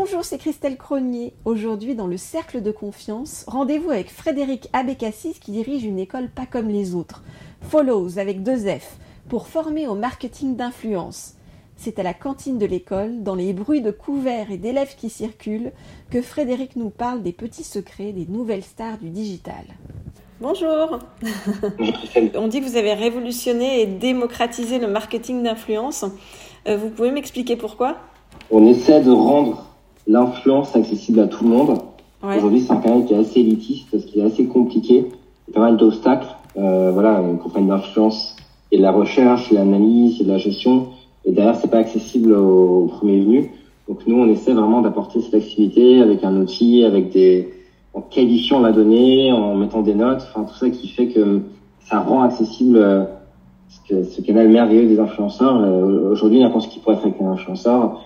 Bonjour, 0.00 0.24
c'est 0.24 0.38
Christelle 0.38 0.76
Cronier. 0.76 1.32
Aujourd'hui, 1.44 1.96
dans 1.96 2.06
le 2.06 2.16
Cercle 2.16 2.62
de 2.62 2.70
Confiance, 2.70 3.44
rendez-vous 3.48 3.90
avec 3.90 4.12
Frédéric 4.12 4.68
Abécassis 4.72 5.40
qui 5.40 5.50
dirige 5.50 5.82
une 5.82 5.98
école 5.98 6.28
pas 6.28 6.46
comme 6.46 6.68
les 6.68 6.94
autres, 6.94 7.24
Follows 7.62 8.16
avec 8.16 8.44
deux 8.44 8.58
F, 8.58 8.96
pour 9.28 9.48
former 9.48 9.88
au 9.88 9.96
marketing 9.96 10.54
d'influence. 10.54 11.34
C'est 11.74 11.98
à 11.98 12.04
la 12.04 12.14
cantine 12.14 12.58
de 12.58 12.64
l'école, 12.64 13.24
dans 13.24 13.34
les 13.34 13.52
bruits 13.52 13.80
de 13.80 13.90
couverts 13.90 14.52
et 14.52 14.56
d'élèves 14.56 14.94
qui 14.96 15.10
circulent, 15.10 15.72
que 16.10 16.22
Frédéric 16.22 16.76
nous 16.76 16.90
parle 16.90 17.24
des 17.24 17.32
petits 17.32 17.64
secrets 17.64 18.12
des 18.12 18.26
nouvelles 18.26 18.62
stars 18.62 18.98
du 18.98 19.10
digital. 19.10 19.64
Bonjour. 20.40 21.00
On 22.36 22.46
dit 22.46 22.60
que 22.60 22.66
vous 22.68 22.76
avez 22.76 22.94
révolutionné 22.94 23.82
et 23.82 23.86
démocratisé 23.86 24.78
le 24.78 24.86
marketing 24.86 25.42
d'influence. 25.42 26.04
Euh, 26.68 26.76
vous 26.76 26.90
pouvez 26.90 27.10
m'expliquer 27.10 27.56
pourquoi? 27.56 27.96
On 28.52 28.64
essaie 28.64 29.00
de 29.02 29.10
rendre 29.10 29.68
l'influence 30.08 30.74
accessible 30.74 31.20
à 31.20 31.26
tout 31.28 31.44
le 31.44 31.50
monde. 31.50 31.78
Aujourd'hui, 32.22 32.60
c'est 32.60 32.72
un 32.72 32.78
canal 32.78 33.04
qui 33.04 33.14
est 33.14 33.18
assez 33.18 33.40
élitiste 33.40 33.86
parce 33.92 34.04
qu'il 34.04 34.20
est 34.20 34.24
assez 34.24 34.46
compliqué. 34.46 35.06
Il 35.46 35.50
y 35.50 35.52
a 35.52 35.54
pas 35.54 35.60
mal 35.60 35.76
d'obstacles. 35.76 36.26
Euh, 36.56 36.90
voilà, 36.92 37.20
une 37.20 37.38
campagne 37.38 37.68
d'influence 37.68 38.34
et 38.72 38.78
de 38.78 38.82
la 38.82 38.90
recherche, 38.90 39.52
l'analyse, 39.52 40.20
et 40.20 40.24
de 40.24 40.28
la 40.28 40.38
gestion. 40.38 40.88
Et 41.24 41.30
derrière, 41.30 41.54
c'est 41.54 41.70
pas 41.70 41.78
accessible 41.78 42.32
aux, 42.32 42.86
premiers 42.86 43.20
venus. 43.20 43.46
Donc 43.86 44.00
nous, 44.06 44.16
on 44.16 44.28
essaie 44.28 44.52
vraiment 44.52 44.80
d'apporter 44.80 45.20
cette 45.20 45.34
activité 45.34 46.00
avec 46.00 46.24
un 46.24 46.36
outil, 46.36 46.84
avec 46.84 47.10
des, 47.10 47.48
en 47.94 48.00
qualifiant 48.00 48.60
la 48.60 48.72
donnée, 48.72 49.30
en 49.30 49.54
mettant 49.54 49.82
des 49.82 49.94
notes, 49.94 50.26
enfin 50.28 50.44
tout 50.44 50.56
ça 50.56 50.68
qui 50.68 50.88
fait 50.88 51.08
que 51.08 51.42
ça 51.80 52.00
rend 52.00 52.22
accessible 52.22 52.76
euh, 52.76 53.04
ce, 53.88 54.02
ce 54.02 54.20
canal 54.20 54.48
merveilleux 54.48 54.88
des 54.88 54.98
influenceurs. 54.98 55.60
Euh, 55.60 56.12
aujourd'hui, 56.12 56.40
n'importe 56.40 56.68
qui 56.68 56.80
pourrait 56.80 56.96
être 56.96 57.04
avec 57.04 57.20
un 57.20 57.28
influenceur 57.28 58.00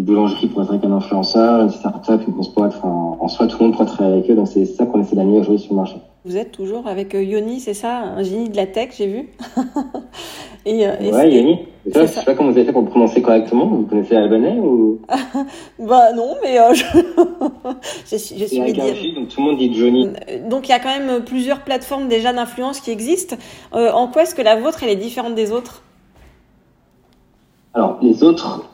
une 0.00 0.06
boulangerie 0.06 0.46
pour 0.46 0.62
être 0.62 0.70
avec 0.70 0.84
un 0.84 0.92
influenceur, 0.92 1.60
une 1.60 1.68
start-up, 1.68 2.22
une 2.26 2.32
grosse 2.32 2.54
boîte, 2.54 2.72
enfin, 2.78 3.18
en 3.20 3.28
soi, 3.28 3.46
tout 3.46 3.58
le 3.60 3.66
monde 3.66 3.74
pourrait 3.74 3.86
travailler 3.86 4.16
avec 4.16 4.30
eux. 4.30 4.34
Donc, 4.34 4.48
c'est 4.48 4.64
ça 4.64 4.86
qu'on 4.86 5.02
essaie 5.02 5.14
d'amener 5.14 5.40
aujourd'hui 5.40 5.58
sur 5.58 5.74
le 5.74 5.76
marché. 5.76 5.96
Vous 6.24 6.38
êtes 6.38 6.52
toujours 6.52 6.86
avec 6.86 7.14
euh, 7.14 7.22
Yoni, 7.22 7.60
c'est 7.60 7.74
ça? 7.74 7.98
Un 7.98 8.22
génie 8.22 8.48
de 8.48 8.56
la 8.56 8.66
tech, 8.66 8.94
j'ai 8.96 9.06
vu. 9.06 9.28
et, 10.64 10.86
euh, 10.86 11.12
ouais, 11.12 11.30
Yoni. 11.30 11.58
Je 11.84 12.06
sais 12.06 12.24
pas 12.24 12.34
comment 12.34 12.50
vous 12.50 12.56
avez 12.56 12.64
fait 12.64 12.72
pour 12.72 12.82
le 12.82 12.88
prononcer 12.88 13.20
correctement. 13.20 13.66
Vous 13.66 13.82
connaissez 13.82 14.14
l'albanais 14.14 14.58
ou? 14.58 15.00
Bah 15.78 16.12
non, 16.14 16.34
mais 16.42 16.58
euh, 16.58 16.72
je... 16.72 16.84
je 18.10 18.16
suis, 18.16 18.38
je 18.38 18.44
suis 18.46 18.74
J, 18.74 19.14
donc 19.14 19.28
tout 19.28 19.40
le 19.40 19.46
monde 19.46 19.58
dit 19.58 19.74
Johnny. 19.74 20.08
Donc 20.48 20.68
il 20.68 20.70
y 20.70 20.74
a 20.74 20.78
quand 20.78 20.98
même 20.98 21.24
plusieurs 21.24 21.60
plateformes 21.60 22.08
déjà 22.08 22.32
d'influence 22.32 22.80
qui 22.80 22.90
existent. 22.90 23.36
Euh, 23.74 23.92
en 23.92 24.08
quoi 24.08 24.22
est-ce 24.22 24.34
que 24.34 24.42
la 24.42 24.56
vôtre 24.56 24.82
elle 24.82 24.90
est 24.90 24.96
différente 24.96 25.34
des 25.34 25.52
autres? 25.52 25.82
Alors 27.72 27.98
les 28.02 28.22
autres, 28.22 28.64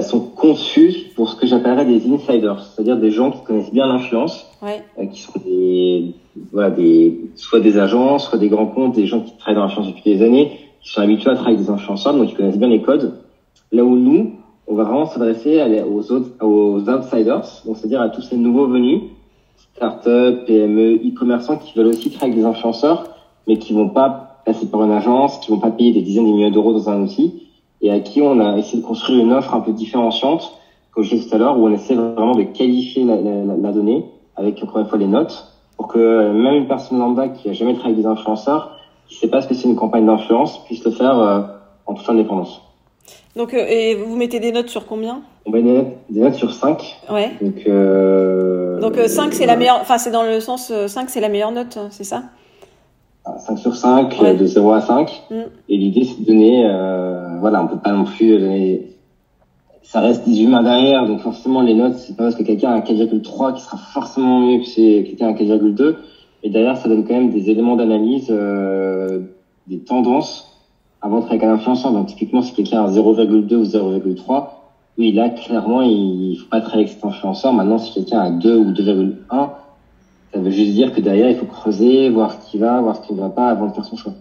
sont 0.00 0.20
conçues 0.20 1.10
pour 1.14 1.28
ce 1.28 1.36
que 1.36 1.46
j'appellerais 1.46 1.84
des 1.84 2.10
insiders, 2.10 2.64
c'est-à-dire 2.64 2.96
des 2.96 3.10
gens 3.10 3.30
qui 3.30 3.42
connaissent 3.42 3.72
bien 3.72 3.86
l'influence, 3.86 4.46
ouais. 4.62 4.82
euh, 4.98 5.06
qui 5.06 5.20
sont 5.20 5.32
des, 5.44 6.14
voilà, 6.52 6.70
des, 6.70 7.20
soit 7.34 7.60
des 7.60 7.78
agents, 7.78 8.18
soit 8.18 8.38
des 8.38 8.48
grands 8.48 8.66
comptes, 8.66 8.94
des 8.94 9.06
gens 9.06 9.20
qui 9.20 9.36
travaillent 9.36 9.56
dans 9.56 9.66
l'influence 9.66 9.88
depuis 9.88 10.16
des 10.16 10.24
années, 10.24 10.58
qui 10.80 10.90
sont 10.90 11.00
habitués 11.00 11.30
à 11.30 11.34
travailler 11.34 11.56
avec 11.56 11.66
des 11.66 11.72
influenceurs, 11.72 12.14
donc 12.14 12.28
qui 12.28 12.34
connaissent 12.34 12.58
bien 12.58 12.68
les 12.68 12.80
codes. 12.80 13.18
Là 13.70 13.84
où 13.84 13.96
nous, 13.96 14.32
on 14.66 14.74
va 14.74 14.84
vraiment 14.84 15.06
s'adresser 15.06 15.60
aux, 15.82 16.12
autres, 16.12 16.30
aux 16.40 16.80
outsiders, 16.88 17.44
donc 17.66 17.76
c'est-à-dire 17.76 18.00
à 18.00 18.08
tous 18.08 18.22
ces 18.22 18.36
nouveaux 18.36 18.66
venus, 18.66 19.02
start-up, 19.74 20.46
PME, 20.46 20.96
e-commerçants 20.96 21.56
qui 21.56 21.76
veulent 21.76 21.88
aussi 21.88 22.10
travailler 22.10 22.34
avec 22.34 22.44
des 22.44 22.48
influenceurs, 22.48 23.04
mais 23.46 23.58
qui 23.58 23.72
vont 23.72 23.88
pas 23.88 24.40
passer 24.44 24.66
par 24.66 24.82
une 24.82 24.92
agence, 24.92 25.38
qui 25.38 25.50
vont 25.50 25.58
pas 25.58 25.70
payer 25.70 25.92
des 25.92 26.02
dizaines 26.02 26.26
de 26.26 26.32
millions 26.32 26.50
d'euros 26.50 26.72
dans 26.72 26.88
un 26.88 27.02
outil, 27.02 27.41
et 27.82 27.90
à 27.90 28.00
qui 28.00 28.22
on 28.22 28.40
a 28.40 28.56
essayé 28.56 28.80
de 28.80 28.86
construire 28.86 29.22
une 29.24 29.32
offre 29.32 29.54
un 29.54 29.60
peu 29.60 29.72
différenciante, 29.72 30.56
comme 30.92 31.02
je 31.02 31.14
disais 31.14 31.28
tout 31.28 31.34
à 31.34 31.38
l'heure, 31.38 31.58
où 31.58 31.66
on 31.66 31.72
essaie 31.72 31.94
vraiment 31.94 32.34
de 32.34 32.44
qualifier 32.44 33.04
la, 33.04 33.16
la, 33.16 33.56
la, 33.56 33.72
donnée 33.72 34.04
avec 34.36 34.62
encore 34.62 34.78
une 34.78 34.86
fois 34.86 34.98
les 34.98 35.06
notes, 35.08 35.52
pour 35.76 35.88
que 35.88 36.30
même 36.30 36.54
une 36.54 36.68
personne 36.68 36.98
lambda 36.98 37.28
qui 37.28 37.48
a 37.50 37.52
jamais 37.52 37.74
travaillé 37.74 37.94
avec 37.94 38.04
des 38.04 38.08
influenceurs, 38.08 38.78
qui 39.08 39.16
sait 39.16 39.28
pas 39.28 39.42
ce 39.42 39.48
que 39.48 39.54
c'est 39.54 39.68
une 39.68 39.76
campagne 39.76 40.06
d'influence, 40.06 40.64
puisse 40.64 40.84
le 40.84 40.92
faire 40.92 41.18
euh, 41.18 41.40
en 41.86 41.94
toute 41.94 42.08
indépendance. 42.08 42.62
Donc, 43.34 43.52
euh, 43.52 43.66
et 43.68 43.94
vous 43.94 44.16
mettez 44.16 44.38
des 44.38 44.52
notes 44.52 44.68
sur 44.68 44.86
combien? 44.86 45.22
On 45.44 45.50
met 45.50 45.62
des 45.62 45.72
notes, 45.72 45.86
des 46.08 46.20
notes 46.20 46.34
sur 46.34 46.52
5. 46.54 47.00
Ouais. 47.10 47.32
Donc, 47.40 47.66
euh, 47.66 48.80
Donc 48.80 48.96
5 48.96 49.32
c'est 49.32 49.46
la 49.46 49.56
meilleure, 49.56 49.78
enfin 49.80 49.98
c'est 49.98 50.12
dans 50.12 50.22
le 50.22 50.38
sens 50.38 50.72
5 50.86 51.10
c'est 51.10 51.20
la 51.20 51.28
meilleure 51.28 51.52
note, 51.52 51.78
c'est 51.90 52.04
ça? 52.04 52.22
5 53.38 53.58
sur 53.58 53.76
5, 53.76 54.18
Ouais. 54.20 54.34
de 54.34 54.44
0 54.44 54.72
à 54.72 54.80
5. 54.80 55.22
Mm. 55.30 55.34
Et 55.68 55.76
l'idée, 55.76 56.04
c'est 56.04 56.20
de 56.20 56.26
donner, 56.26 56.66
euh, 56.66 57.38
voilà, 57.40 57.62
on 57.62 57.66
peut 57.66 57.76
pas 57.76 57.92
non 57.92 58.04
plus 58.04 58.38
donner, 58.38 58.82
ça 59.82 60.00
reste 60.00 60.26
des 60.26 60.42
humains 60.42 60.62
derrière, 60.62 61.06
donc 61.06 61.20
forcément, 61.20 61.60
les 61.62 61.74
notes, 61.74 61.94
c'est 61.96 62.16
pas 62.16 62.24
parce 62.24 62.34
que 62.34 62.42
quelqu'un 62.42 62.70
a 62.70 62.74
un 62.74 62.80
4,3 62.80 63.52
qui 63.52 63.62
sera 63.62 63.76
forcément 63.76 64.40
mieux 64.40 64.58
que 64.58 64.66
c'est 64.66 65.04
quelqu'un 65.06 65.26
a 65.26 65.30
un 65.30 65.34
4,2. 65.34 65.96
Et 66.42 66.50
derrière, 66.50 66.76
ça 66.76 66.88
donne 66.88 67.04
quand 67.04 67.14
même 67.14 67.30
des 67.30 67.50
éléments 67.50 67.76
d'analyse, 67.76 68.26
euh, 68.30 69.20
des 69.68 69.78
tendances 69.78 70.48
avant 71.00 71.16
de 71.16 71.20
travailler 71.22 71.42
avec 71.44 71.50
un 71.50 71.54
influenceur. 71.54 71.92
Donc, 71.92 72.06
typiquement, 72.06 72.42
si 72.42 72.52
quelqu'un 72.52 72.80
a 72.80 72.86
un 72.86 72.90
0,2 72.90 73.54
ou 73.56 73.64
0,3, 73.64 74.48
oui, 74.98 75.12
là, 75.12 75.28
clairement, 75.30 75.82
il 75.82 76.36
faut 76.36 76.48
pas 76.48 76.60
travailler 76.60 76.84
avec 76.84 76.94
cet 76.94 77.04
influenceur. 77.04 77.52
Maintenant, 77.52 77.78
si 77.78 77.92
quelqu'un 77.92 78.20
a 78.20 78.30
2 78.30 78.56
ou 78.56 78.72
2,1, 78.72 79.50
ça 80.32 80.40
veut 80.40 80.50
juste 80.50 80.72
dire 80.72 80.92
que 80.92 81.00
derrière, 81.00 81.30
il 81.30 81.36
faut 81.36 81.46
creuser, 81.46 82.08
voir 82.08 82.32
ce 82.32 82.50
qui 82.50 82.58
va, 82.58 82.80
voir 82.80 82.96
ce 82.96 83.06
qui 83.06 83.14
ne 83.14 83.20
va 83.20 83.28
pas 83.28 83.48
avant 83.48 83.66
de 83.66 83.72
faire 83.72 83.84
son 83.84 83.96
choix. 83.96 84.14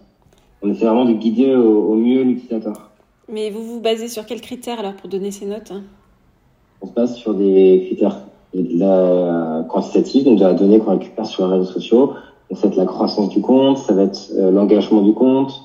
On 0.62 0.70
essaie 0.70 0.86
vraiment 0.86 1.06
de 1.06 1.14
guider 1.14 1.56
au, 1.56 1.94
au 1.94 1.96
mieux 1.96 2.24
l'utilisateur. 2.24 2.92
Mais 3.32 3.50
vous 3.50 3.64
vous 3.64 3.80
basez 3.80 4.08
sur 4.08 4.26
quels 4.26 4.42
critères 4.42 4.80
alors 4.80 4.94
pour 4.94 5.10
donner 5.10 5.32
ces 5.32 5.46
notes 5.46 5.72
hein? 5.72 5.84
On 6.82 6.88
se 6.88 6.94
base 6.94 7.16
sur 7.16 7.34
des 7.34 7.84
critères 7.86 8.18
de 8.54 8.80
la 8.80 9.64
quantitative, 9.70 10.26
donc 10.26 10.40
de 10.40 10.44
la 10.44 10.54
donnée 10.54 10.80
qu'on 10.80 10.92
récupère 10.92 11.26
sur 11.26 11.48
les 11.48 11.58
réseaux 11.58 11.72
sociaux. 11.72 12.14
Donc 12.50 12.60
ça 12.60 12.68
va 12.68 12.74
être 12.74 12.78
la 12.78 12.86
croissance 12.86 13.30
du 13.30 13.40
compte, 13.40 13.78
ça 13.78 13.94
va 13.94 14.04
être 14.04 14.32
euh, 14.38 14.52
l'engagement 14.52 15.02
du 15.02 15.14
compte, 15.14 15.64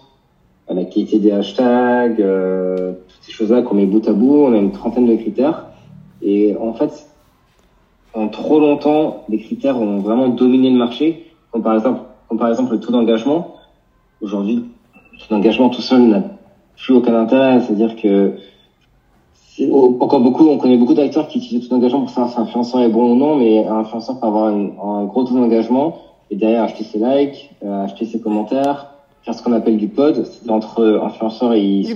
euh, 0.70 0.74
la 0.74 0.84
qualité 0.84 1.18
des 1.18 1.32
hashtags, 1.32 2.20
euh, 2.20 2.92
toutes 3.08 3.22
ces 3.22 3.32
choses-là 3.32 3.62
qu'on 3.62 3.74
met 3.74 3.86
bout 3.86 4.06
à 4.06 4.12
bout. 4.12 4.44
On 4.44 4.52
a 4.52 4.58
une 4.58 4.72
trentaine 4.72 5.06
de 5.06 5.16
critères. 5.16 5.66
Et 6.22 6.54
en 6.60 6.74
fait, 6.74 7.08
en 8.16 8.28
trop 8.28 8.59
longtemps, 8.59 9.25
les 9.28 9.38
critères 9.38 9.78
ont 9.81 9.99
vraiment 9.99 10.28
dominé 10.28 10.71
le 10.71 10.77
marché, 10.78 11.22
comme 11.50 11.62
par 11.62 11.75
exemple, 11.75 12.00
comme 12.28 12.38
par 12.38 12.49
exemple 12.49 12.72
le 12.72 12.81
taux 12.81 12.91
d'engagement. 12.93 13.47
Aujourd'hui, 14.21 14.54
le 15.12 15.19
taux 15.19 15.27
d'engagement 15.34 15.69
tout 15.69 15.81
seul 15.82 16.03
n'a 16.03 16.22
plus 16.76 16.94
aucun 16.94 17.15
intérêt, 17.15 17.60
c'est-à-dire 17.60 17.94
que 17.97 18.32
c'est 19.34 19.71
encore 19.71 20.21
beaucoup, 20.21 20.44
on 20.49 20.59
connaît 20.59 20.76
beaucoup 20.76 20.94
d'acteurs 20.94 21.28
qui 21.28 21.38
utilisent 21.38 21.62
le 21.62 21.69
taux 21.69 21.75
d'engagement 21.76 22.00
pour 22.00 22.10
savoir 22.10 22.31
si 22.32 22.38
un 22.38 22.43
influenceur 22.43 22.81
est 22.81 22.88
bon 22.88 23.12
ou 23.12 23.15
non, 23.16 23.37
mais 23.37 23.65
un 23.66 23.76
influenceur 23.78 24.19
peut 24.19 24.26
avoir 24.26 24.50
une- 24.50 24.72
un 24.82 25.05
gros 25.05 25.25
taux 25.25 25.34
d'engagement 25.34 25.94
et 26.31 26.37
derrière 26.37 26.62
acheter 26.65 26.82
ses 26.84 26.99
likes, 26.99 27.50
euh, 27.62 27.84
acheter 27.84 28.05
ses 28.05 28.19
commentaires, 28.21 28.88
faire 29.22 29.34
ce 29.34 29.43
qu'on 29.43 29.53
appelle 29.53 29.76
du 29.76 29.88
pod, 29.88 30.25
c'est 30.25 30.50
entre 30.50 31.00
influenceurs 31.03 31.53
et 31.55 31.60
ils 31.62 31.87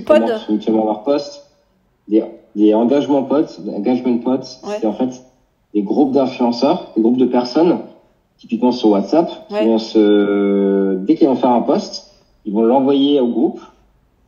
mutuellement 0.49 0.85
leurs 0.85 1.03
posts. 1.03 1.43
Des, 2.07 2.23
des 2.55 2.73
engagements 2.73 3.23
pods, 3.23 3.45
engagement 3.75 4.17
pods, 4.17 4.39
Ouais. 4.63 4.77
c'est 4.79 4.85
en 4.87 4.91
fait 4.93 5.23
des 5.73 5.81
groupes 5.81 6.11
d'influenceurs, 6.11 6.87
des 6.95 7.01
groupes 7.01 7.17
de 7.17 7.25
personnes, 7.25 7.77
typiquement 8.37 8.71
sur 8.71 8.89
WhatsApp, 8.89 9.29
Ouais. 9.51 9.59
qui 9.61 9.65
vont 9.67 9.77
se, 9.77 10.95
dès 11.05 11.15
qu'ils 11.15 11.27
vont 11.27 11.35
faire 11.35 11.51
un 11.51 11.61
post, 11.61 12.11
ils 12.45 12.53
vont 12.53 12.63
l'envoyer 12.63 13.19
au 13.19 13.27
groupe, 13.27 13.59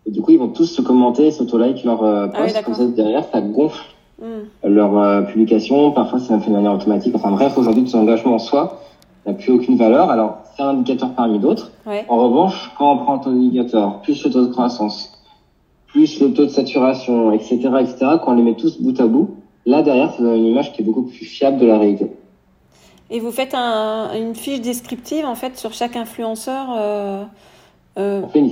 et 0.05 0.11
du 0.11 0.21
coup, 0.21 0.31
ils 0.31 0.39
vont 0.39 0.49
tous 0.49 0.65
se 0.65 0.81
commenter, 0.81 1.31
s'auto-like 1.31 1.83
leur 1.83 2.03
euh, 2.03 2.27
Ah 2.33 2.39
oui, 2.41 2.51
post, 2.51 2.63
comme 2.63 2.73
ça, 2.73 2.85
derrière, 2.87 3.25
ça 3.31 3.41
gonfle 3.41 3.83
Hmm. 4.21 4.45
leur 4.69 4.95
euh, 4.99 5.21
publication. 5.23 5.91
Parfois, 5.91 6.19
c'est 6.19 6.31
même 6.31 6.39
fait 6.39 6.51
de 6.51 6.55
manière 6.55 6.73
automatique. 6.75 7.13
Enfin 7.15 7.31
bref, 7.31 7.57
aujourd'hui, 7.57 7.83
tout 7.83 7.95
engagement 7.95 8.35
en 8.35 8.39
soi 8.39 8.79
n'a 9.25 9.33
plus 9.33 9.51
aucune 9.51 9.75
valeur. 9.75 10.11
Alors, 10.11 10.37
c'est 10.55 10.61
un 10.61 10.69
indicateur 10.69 11.09
parmi 11.15 11.39
d'autres. 11.39 11.71
Ouais. 11.87 12.05
En 12.07 12.17
revanche, 12.17 12.71
quand 12.77 12.93
on 12.93 12.97
prend 12.97 13.17
ton 13.17 13.31
indicateur, 13.31 14.01
plus 14.01 14.23
le 14.23 14.29
taux 14.31 14.45
de 14.45 14.51
croissance, 14.51 15.19
plus 15.87 16.21
le 16.21 16.31
taux 16.31 16.43
de 16.45 16.49
saturation, 16.51 17.31
etc., 17.31 17.55
etc., 17.81 17.95
quand 18.23 18.31
on 18.31 18.35
les 18.35 18.43
met 18.43 18.53
tous 18.53 18.79
bout 18.79 18.97
à 19.01 19.07
bout, 19.07 19.31
là, 19.65 19.81
derrière, 19.81 20.13
ça 20.13 20.21
donne 20.21 20.35
une 20.35 20.45
image 20.45 20.73
qui 20.73 20.81
est 20.81 20.85
beaucoup 20.85 21.03
plus 21.03 21.25
fiable 21.25 21.57
de 21.57 21.65
la 21.65 21.77
réalité. 21.77 22.07
Et 23.09 23.19
vous 23.19 23.31
faites 23.31 23.53
un, 23.53 24.11
une 24.15 24.35
fiche 24.35 24.61
descriptive 24.61 25.25
en 25.25 25.35
fait 25.35 25.57
sur 25.57 25.73
chaque 25.73 25.95
influenceur. 25.95 26.67
Euh, 26.77 27.23
euh, 27.97 28.21
On 28.23 28.27
fait 28.29 28.39
une 28.39 28.51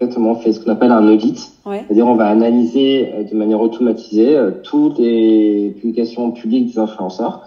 Exactement, 0.00 0.32
on 0.32 0.36
fait 0.36 0.52
ce 0.52 0.58
qu'on 0.58 0.72
appelle 0.72 0.90
un 0.90 1.06
audit. 1.06 1.38
ouais. 1.66 1.84
C'est-à-dire, 1.86 2.06
on 2.06 2.16
va 2.16 2.26
analyser 2.26 3.12
euh, 3.14 3.22
de 3.22 3.34
manière 3.36 3.60
automatisée 3.60 4.36
toutes 4.64 4.98
les 4.98 5.74
publications 5.80 6.32
publiques 6.32 6.72
des 6.72 6.78
influenceurs. 6.78 7.42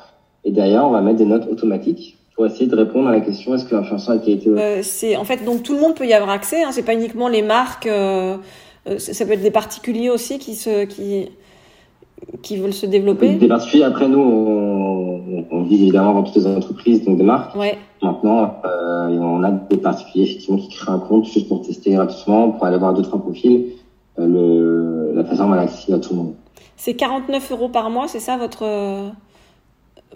Et 0.45 0.51
derrière, 0.51 0.85
on 0.85 0.91
va 0.91 1.01
mettre 1.01 1.17
des 1.17 1.25
notes 1.25 1.47
automatiques 1.51 2.17
pour 2.37 2.45
essayer 2.45 2.67
de 2.67 2.75
répondre 2.75 3.09
à 3.09 3.11
la 3.11 3.19
question 3.19 3.55
est-ce 3.55 3.65
que 3.65 3.75
l'influenceur 3.75 4.13
a 4.13 4.29
été 4.29 4.47
Euh, 4.47 4.81
c'est 4.83 5.17
en 5.17 5.25
fait 5.25 5.43
donc 5.43 5.63
tout 5.63 5.73
le 5.73 5.81
monde 5.81 5.95
peut 5.95 6.05
y 6.05 6.13
avoir 6.13 6.29
accès. 6.29 6.63
Hein, 6.63 6.69
c'est 6.71 6.83
pas 6.83 6.93
uniquement 6.93 7.27
les 7.27 7.41
marques. 7.41 7.87
Euh, 7.87 8.37
ça 8.85 9.13
ça 9.13 9.25
peut 9.25 9.33
être 9.33 9.41
des 9.41 9.51
particuliers 9.51 10.09
aussi 10.11 10.37
qui 10.37 10.53
se 10.55 10.85
qui 10.85 11.29
qui 12.41 12.57
veulent 12.57 12.73
se 12.73 12.85
développer. 12.85 13.35
Des 13.35 13.47
particuliers, 13.47 13.83
après 13.83 14.07
nous, 14.07 14.19
on, 14.19 15.45
on 15.51 15.63
vise 15.63 15.81
évidemment 15.81 16.13
dans 16.13 16.23
toutes 16.23 16.35
les 16.35 16.47
entreprises, 16.47 17.03
donc 17.03 17.17
des 17.17 17.23
marques. 17.23 17.55
Ouais. 17.55 17.77
Maintenant, 18.01 18.61
euh, 18.65 19.07
on 19.09 19.43
a 19.43 19.51
des 19.51 19.77
particuliers 19.77 20.25
effectivement 20.25 20.57
qui 20.57 20.69
créent 20.69 20.91
un 20.91 20.99
compte 20.99 21.25
juste 21.25 21.47
pour 21.47 21.61
tester 21.61 21.91
gratuitement, 21.91 22.51
pour 22.51 22.65
aller 22.65 22.77
voir 22.77 22.93
deux 22.93 23.01
trois 23.01 23.19
profils. 23.19 23.65
Euh, 24.19 24.27
le, 24.27 25.13
la 25.15 25.23
plateforme 25.23 25.55
est 25.55 25.59
accessible 25.59 25.97
à 25.97 25.99
tout 25.99 26.13
le 26.13 26.17
monde. 26.17 26.33
C'est 26.75 26.93
49 26.93 27.51
euros 27.51 27.69
par 27.69 27.89
mois, 27.89 28.07
c'est 28.07 28.19
ça 28.19 28.37
votre 28.37 28.63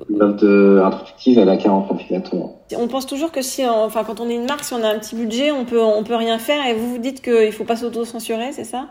L'offre 0.09 0.81
introductive, 0.86 1.38
elle 1.38 1.50
a 1.50 1.57
49 1.57 2.01
exactement. 2.01 2.56
On 2.77 2.88
pense 2.88 3.06
toujours 3.06 3.31
que 3.31 3.42
si, 3.42 3.65
enfin, 3.68 4.04
quand 4.06 4.21
on 4.21 4.30
est 4.30 4.36
une 4.36 4.45
marque, 4.45 4.63
si 4.63 4.74
on 4.74 4.83
a 4.83 4.88
un 4.88 5.00
petit 5.00 5.15
budget, 5.15 5.51
on 5.51 5.65
peut, 5.65 5.81
on 5.81 6.04
peut 6.04 6.15
rien 6.15 6.39
faire. 6.39 6.65
Et 6.65 6.74
vous 6.74 6.89
vous 6.89 6.97
dites 6.97 7.21
qu'il 7.21 7.51
faut 7.51 7.65
pas 7.65 7.75
s'auto-censurer, 7.75 8.54
c'est 8.54 8.63
ça? 8.63 8.88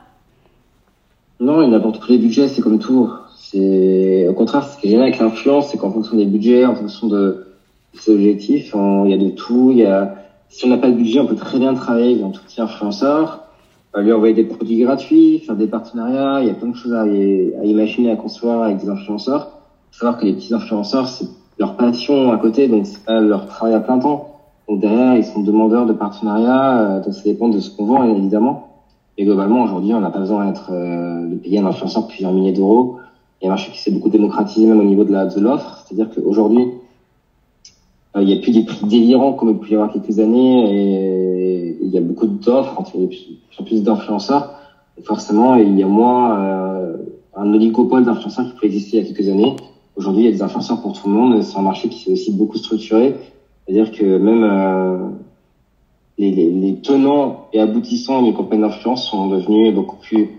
Non, 1.40 1.62
il 1.62 1.72
y 1.72 1.74
a 1.74 1.80
pour 1.80 1.98
tous 1.98 2.10
les 2.10 2.18
budgets, 2.18 2.48
c'est 2.48 2.60
comme 2.60 2.78
tout. 2.78 3.10
C'est 3.34 4.28
au 4.28 4.34
contraire, 4.34 4.62
ce 4.62 4.78
qui 4.78 4.86
est 4.86 4.90
génial 4.90 5.06
avec 5.06 5.18
l'influence, 5.18 5.68
c'est 5.70 5.78
qu'en 5.78 5.90
fonction 5.90 6.18
des 6.18 6.26
budgets, 6.26 6.66
en 6.66 6.74
fonction 6.74 7.06
de 7.06 7.46
ses 7.94 8.12
objectifs, 8.12 8.74
il 8.74 9.10
y 9.10 9.14
a 9.14 9.16
de 9.16 9.30
tout. 9.30 9.70
Il 9.70 9.78
y 9.78 9.86
a, 9.86 10.16
si 10.50 10.66
on 10.66 10.68
n'a 10.68 10.76
pas 10.76 10.90
de 10.90 10.94
budget, 10.94 11.18
on 11.18 11.26
peut 11.26 11.34
très 11.34 11.58
bien 11.58 11.72
travailler 11.72 12.12
avec 12.12 12.22
un 12.22 12.28
tout 12.28 12.42
petit 12.44 12.60
influenceur, 12.60 13.40
lui 13.96 14.12
envoyer 14.12 14.34
des 14.34 14.44
produits 14.44 14.80
gratuits, 14.80 15.38
faire 15.38 15.56
des 15.56 15.66
partenariats. 15.66 16.42
Il 16.42 16.48
y 16.48 16.50
a 16.50 16.54
plein 16.54 16.68
de 16.68 16.76
choses 16.76 16.92
à, 16.92 17.06
imaginer, 17.06 18.10
à 18.10 18.16
concevoir 18.16 18.62
avec 18.62 18.76
des 18.76 18.90
influenceurs. 18.90 19.48
Faut 19.92 20.00
savoir 20.00 20.18
que 20.20 20.26
les 20.26 20.34
petits 20.34 20.52
influenceurs, 20.52 21.08
c'est 21.08 21.26
leur 21.58 21.74
passion 21.76 22.32
à 22.32 22.36
côté, 22.36 22.68
donc 22.68 22.84
c'est 22.84 23.02
pas 23.02 23.18
leur 23.18 23.46
travail 23.46 23.74
à 23.74 23.80
plein 23.80 23.98
temps. 23.98 24.40
Donc 24.68 24.80
derrière, 24.80 25.16
ils 25.16 25.24
sont 25.24 25.40
demandeurs 25.40 25.86
de 25.86 25.94
partenariats, 25.94 26.80
euh, 26.80 27.00
donc 27.00 27.14
ça 27.14 27.22
dépend 27.24 27.48
de 27.48 27.60
ce 27.60 27.70
qu'on 27.70 27.86
vend 27.86 28.04
évidemment. 28.14 28.69
Et 29.20 29.24
globalement, 29.26 29.64
aujourd'hui, 29.64 29.92
on 29.92 30.00
n'a 30.00 30.08
pas 30.08 30.20
besoin 30.20 30.46
d'être 30.46 30.70
euh, 30.72 31.28
de 31.28 31.34
payer 31.34 31.58
un 31.58 31.66
influenceur 31.66 32.06
plusieurs 32.06 32.32
milliers 32.32 32.54
d'euros 32.54 32.96
il 33.40 33.44
y 33.44 33.48
a 33.48 33.50
un 33.50 33.54
marché 33.54 33.70
qui 33.70 33.78
s'est 33.78 33.90
beaucoup 33.90 34.08
démocratisé 34.08 34.66
même 34.66 34.80
au 34.80 34.84
niveau 34.84 35.04
de 35.04 35.40
l'offre. 35.40 35.84
C'est-à-dire 35.84 36.08
qu'aujourd'hui, 36.14 36.68
euh, 38.16 38.22
il 38.22 38.28
n'y 38.28 38.32
a 38.32 38.40
plus 38.40 38.52
des 38.52 38.64
prix 38.64 38.86
délirants 38.86 39.34
comme 39.34 39.50
il 39.50 39.58
peut 39.58 39.68
y 39.68 39.74
avoir 39.74 39.92
quelques 39.92 40.18
années 40.20 40.64
et 40.70 41.76
il 41.82 41.88
y 41.90 41.98
a 41.98 42.00
beaucoup 42.00 42.26
d'offres, 42.26 42.82
il 42.94 43.02
y 43.02 43.04
a 43.04 43.62
plus, 43.62 43.82
d'influenceurs. 43.82 44.54
Forcément, 45.04 45.54
il 45.54 45.78
y 45.78 45.82
a 45.82 45.86
moins 45.86 46.38
euh, 46.38 46.96
un 47.36 47.52
oligopole 47.52 48.04
d'influenceurs 48.04 48.46
qui 48.46 48.52
pouvait 48.52 48.68
exister 48.68 48.98
il 48.98 49.02
y 49.02 49.04
a 49.04 49.12
quelques 49.12 49.28
années. 49.28 49.54
Aujourd'hui, 49.96 50.22
il 50.22 50.26
y 50.26 50.28
a 50.28 50.32
des 50.32 50.42
influenceurs 50.42 50.80
pour 50.80 50.92
tout 50.92 51.08
le 51.08 51.14
monde. 51.14 51.42
C'est 51.42 51.58
un 51.58 51.62
marché 51.62 51.90
qui 51.90 52.04
s'est 52.04 52.12
aussi 52.12 52.32
beaucoup 52.32 52.56
structuré. 52.56 53.16
C'est-à-dire 53.66 53.90
que 53.90 54.18
même 54.18 55.14
les, 56.20 56.30
les, 56.30 56.50
les, 56.50 56.76
tenants 56.76 57.46
et 57.52 57.60
aboutissants 57.60 58.22
des 58.22 58.34
campagnes 58.34 58.60
d'influence 58.60 59.08
sont 59.10 59.28
devenus 59.28 59.74
beaucoup 59.74 59.96
plus 59.96 60.38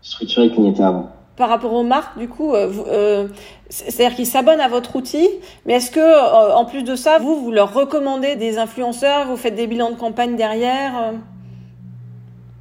structurés 0.00 0.50
qu'ils 0.50 0.62
n'étaient 0.62 0.82
avant 0.82 1.10
par 1.38 1.48
rapport 1.48 1.72
aux 1.72 1.84
marques, 1.84 2.18
du 2.18 2.28
coup, 2.28 2.52
euh, 2.52 2.68
euh, 2.88 3.28
c'est-à-dire 3.68 4.16
qu'ils 4.16 4.26
s'abonnent 4.26 4.60
à 4.60 4.66
votre 4.66 4.96
outil, 4.96 5.28
mais 5.64 5.74
est-ce 5.74 5.92
que, 5.92 6.00
euh, 6.00 6.56
en 6.56 6.64
plus 6.64 6.82
de 6.82 6.96
ça, 6.96 7.18
vous, 7.20 7.36
vous 7.36 7.52
leur 7.52 7.72
recommandez 7.72 8.34
des 8.34 8.58
influenceurs, 8.58 9.28
vous 9.28 9.36
faites 9.36 9.54
des 9.54 9.68
bilans 9.68 9.90
de 9.90 9.94
campagne 9.94 10.34
derrière 10.34 11.14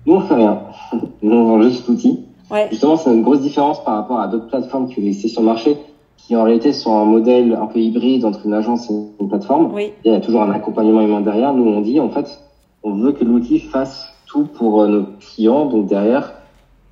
Nous, 0.05 0.13
on 0.13 0.21
fait 0.21 0.35
rien. 0.35 0.61
Nous, 1.23 1.35
on 1.35 1.45
vend 1.45 1.61
juste 1.63 1.87
l'outil. 1.87 2.23
Justement, 2.69 2.97
c'est 2.97 3.09
une 3.11 3.23
grosse 3.23 3.41
différence 3.41 3.83
par 3.83 3.95
rapport 3.95 4.19
à 4.19 4.27
d'autres 4.27 4.47
plateformes 4.47 4.87
qui 4.87 4.99
existent 4.99 5.27
sur 5.27 5.41
le 5.41 5.47
marché, 5.47 5.77
qui 6.15 6.35
en 6.35 6.43
réalité 6.43 6.71
sont 6.71 6.95
un 6.95 7.05
modèle 7.05 7.57
un 7.59 7.65
peu 7.65 7.79
hybride 7.79 8.25
entre 8.25 8.45
une 8.45 8.53
agence 8.53 8.91
et 8.91 8.93
une 9.19 9.27
plateforme. 9.27 9.73
Oui. 9.73 9.91
Il 10.05 10.11
y 10.11 10.15
a 10.15 10.21
toujours 10.21 10.43
un 10.43 10.51
accompagnement 10.51 11.01
humain 11.01 11.21
derrière. 11.21 11.51
Nous, 11.51 11.67
on 11.67 11.81
dit, 11.81 11.99
en 11.99 12.09
fait, 12.09 12.39
on 12.83 12.95
veut 12.95 13.11
que 13.11 13.23
l'outil 13.23 13.59
fasse 13.59 14.13
tout 14.27 14.43
pour 14.43 14.85
nos 14.87 15.05
clients, 15.19 15.65
donc 15.65 15.87
derrière, 15.87 16.33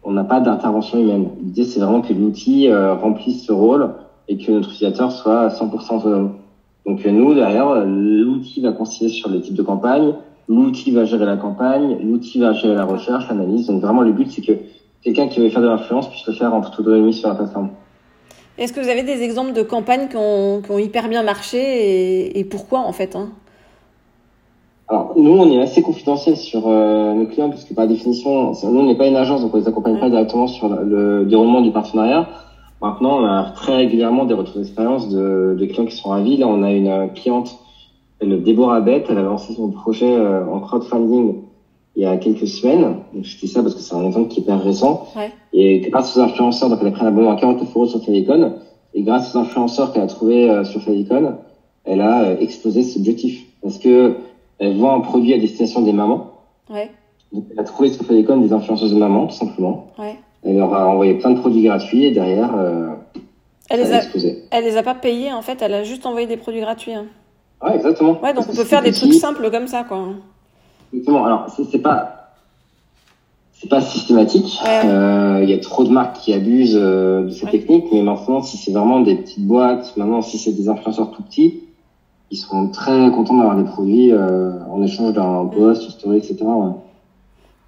on 0.04 0.12
n'a 0.12 0.24
pas 0.24 0.40
d'intervention 0.40 1.00
humaine. 1.00 1.30
L'idée, 1.44 1.64
c'est 1.64 1.80
vraiment 1.80 2.02
que 2.02 2.14
l'outil 2.14 2.70
euh, 2.70 2.94
remplisse 2.94 3.46
ce 3.46 3.52
rôle 3.52 3.90
et 4.28 4.38
que 4.38 4.52
notre 4.52 4.70
utilisateur 4.70 5.12
soit 5.12 5.42
à 5.42 5.48
100% 5.50 5.98
autonome. 5.98 6.36
Donc 6.86 7.06
euh, 7.06 7.12
nous, 7.12 7.34
derrière, 7.34 7.84
l'outil 7.86 8.62
va 8.62 8.72
considérer 8.72 9.12
sur 9.12 9.30
les 9.30 9.42
types 9.42 9.56
de 9.56 9.64
campagne, 9.64 10.14
l'outil 10.48 10.92
va 10.92 11.06
gérer 11.06 11.26
la 11.26 11.38
campagne, 11.38 11.98
l'outil 12.04 12.40
va 12.40 12.54
gérer 12.54 12.76
la 12.76 12.86
recherche, 12.86 13.28
l'analyse. 13.30 13.68
Donc 13.68 13.82
vraiment, 13.82 14.02
le 14.02 14.12
but, 14.12 14.30
c'est 14.32 14.42
que 14.42 14.54
quelqu'un 15.04 15.28
qui 15.28 15.40
veut 15.40 15.50
faire 15.50 15.62
de 15.62 15.68
l'influence 15.68 16.10
puisse 16.10 16.26
le 16.28 16.34
faire 16.34 16.54
en 16.54 16.62
toute 16.62 16.80
autonomie 16.80 17.14
sur 17.14 17.30
la 17.30 17.36
plateforme. 17.36 17.70
Est-ce 18.58 18.72
que 18.72 18.80
vous 18.80 18.88
avez 18.88 19.04
des 19.04 19.22
exemples 19.22 19.54
de 19.54 19.64
campagnes 19.64 20.08
qui 20.08 20.16
ont, 20.16 20.62
hyper 20.78 21.10
bien 21.10 21.24
marché 21.24 21.58
et, 21.58 22.40
et 22.40 22.46
pourquoi 22.46 22.80
en 22.80 22.94
fait 22.94 23.16
hein? 23.16 23.30
Alors, 24.88 25.14
nous, 25.16 25.32
on 25.32 25.50
est 25.52 25.60
assez 25.60 25.82
confidentiel 25.82 26.38
sur 26.38 26.68
euh, 26.68 27.14
nos 27.16 27.26
clients, 27.26 27.50
parce 27.50 27.64
que 27.64 27.74
par 27.74 27.88
définition, 27.88 28.52
nous, 28.52 28.80
on 28.80 28.84
n'est 28.84 28.96
pas 28.96 29.08
une 29.08 29.16
agence, 29.16 29.42
donc 29.42 29.54
on 29.54 29.58
les 29.58 29.68
accompagne 29.68 30.00
pas 30.00 30.10
directement 30.10 30.46
sur 30.46 30.70
le, 30.70 31.26
déroulement 31.26 31.62
du 31.62 31.72
partenariat. 31.72 32.28
Maintenant, 32.82 33.22
on 33.22 33.26
a 33.26 33.44
très 33.56 33.76
régulièrement 33.78 34.26
des 34.26 34.36
retours 34.36 34.58
d'expérience 34.58 35.10
de, 35.10 35.56
de, 35.58 35.66
clients 35.66 35.86
qui 35.86 35.96
sont 35.96 36.10
ravis. 36.10 36.38
Là, 36.38 36.48
on 36.48 36.62
a 36.62 36.72
une 36.72 37.10
cliente, 37.14 37.58
elle, 38.20 38.44
Déborah 38.44 38.82
Bett, 38.82 39.06
elle 39.10 39.18
a 39.18 39.24
lancé 39.24 39.54
son 39.54 39.70
projet 39.70 40.14
euh, 40.14 40.46
en 40.46 40.60
crowdfunding 40.60 41.36
il 41.96 42.04
y 42.04 42.06
a 42.06 42.18
quelques 42.18 42.48
semaines. 42.48 42.98
Donc, 43.14 43.24
je 43.24 43.38
dis 43.40 43.48
ça 43.48 43.64
parce 43.64 43.74
que 43.74 43.82
c'est 43.82 43.96
un 43.96 44.06
exemple 44.06 44.28
qui 44.28 44.40
est 44.40 44.44
hyper 44.44 44.62
récent. 44.62 45.08
Ouais. 45.16 45.32
Et 45.54 45.80
grâce 45.80 46.16
aux 46.16 46.20
influenceurs, 46.20 46.70
donc 46.70 46.80
elle 46.82 46.88
a 46.88 46.92
pris 46.92 47.06
un 47.06 47.08
abonnement 47.08 47.32
à 47.32 47.38
49 47.38 47.70
euros 47.74 47.86
sur 47.86 48.04
Falicon. 48.04 48.54
Et 48.94 49.02
grâce 49.02 49.34
aux 49.34 49.40
influenceurs 49.40 49.94
qu'elle 49.94 50.04
a 50.04 50.08
trouvés 50.08 50.50
euh, 50.50 50.64
sur 50.64 50.82
Falicon, 50.82 51.38
elle 51.86 52.02
a 52.02 52.40
explosé 52.40 52.84
ses 52.84 53.00
objectifs. 53.00 53.46
Parce 53.62 53.80
que 53.80 54.18
elle 54.60 54.78
vend 54.78 54.96
un 54.96 55.02
produit 55.02 55.34
à 55.34 55.38
destination 55.38 55.81
des 55.81 55.94
mamans. 55.94 56.31
Ouais. 56.69 56.92
Donc, 57.31 57.46
elle 57.52 57.60
a 57.60 57.63
trouvé 57.63 57.92
sur 57.92 58.06
Télécom 58.06 58.42
des 58.42 58.54
influenceuses 58.54 58.94
de 58.94 58.98
mamans, 58.98 59.28
tout 59.28 59.36
simplement. 59.36 59.88
Ouais. 59.98 60.16
Elle 60.44 60.57
leur 60.57 60.74
a 60.74 60.88
envoyé 60.88 61.16
plein 61.16 61.31
de 61.31 61.40
produits 61.40 61.63
gratuits 61.63 62.06
et 62.06 62.12
derrière, 62.12 62.56
euh, 62.56 62.94
elle 63.69 63.80
les 63.80 63.94
a. 63.94 64.02
Elle 64.52 64.63
les 64.63 64.78
a 64.78 64.84
pas 64.84 64.96
payés, 64.96 65.34
en 65.34 65.42
fait, 65.42 65.62
elle 65.62 65.74
a 65.74 65.84
juste 65.84 66.06
envoyé 66.06 66.28
des 66.28 66.38
produits 66.38 66.62
gratuits. 66.62 66.94
Hein. 66.94 67.07
Ouais, 67.62 67.75
exactement. 67.75 68.19
Ouais, 68.22 68.34
donc 68.34 68.46
Parce 68.46 68.50
on 68.50 68.56
peut 68.56 68.63
faire 68.63 68.84
des 68.84 68.92
trucs 68.92 69.13
simples 69.13 69.50
comme 69.50 69.68
ça, 69.68 69.84
quoi. 69.84 70.06
Exactement. 70.94 71.25
Alors, 71.25 71.48
c'est 71.72 71.80
pas, 71.80 72.31
c'est 73.54 73.69
pas 73.69 73.81
systématique. 73.81 74.60
Il 74.62 74.68
ouais. 74.68 74.81
euh, 74.86 75.44
y 75.46 75.54
a 75.54 75.58
trop 75.58 75.84
de 75.84 75.90
marques 75.90 76.18
qui 76.18 76.34
abusent 76.34 76.78
euh, 76.80 77.24
de 77.24 77.30
ces 77.30 77.46
ouais. 77.46 77.51
techniques, 77.51 77.86
mais 77.92 78.04
maintenant, 78.04 78.42
si 78.42 78.58
c'est 78.58 78.72
vraiment 78.72 79.01
des 79.01 79.16
petites 79.16 79.46
boîtes, 79.46 79.98
maintenant, 79.98 80.22
si 80.22 80.38
c'est 80.38 80.51
des 80.51 80.69
influenceurs 80.69 81.12
tout 81.12 81.24
petits, 81.24 81.63
ils 82.31 82.38
seront 82.38 82.68
très 82.69 83.12
contents 83.12 83.38
d'avoir 83.38 83.56
des 83.56 83.63
produits 83.63 84.12
euh, 84.12 84.51
en 84.69 84.81
échange 84.83 85.13
d'un 85.13 85.45
post, 85.45 85.83
une 85.86 85.92
story, 85.92 86.18
etc. 86.18 86.38
Ouais. 86.44 86.72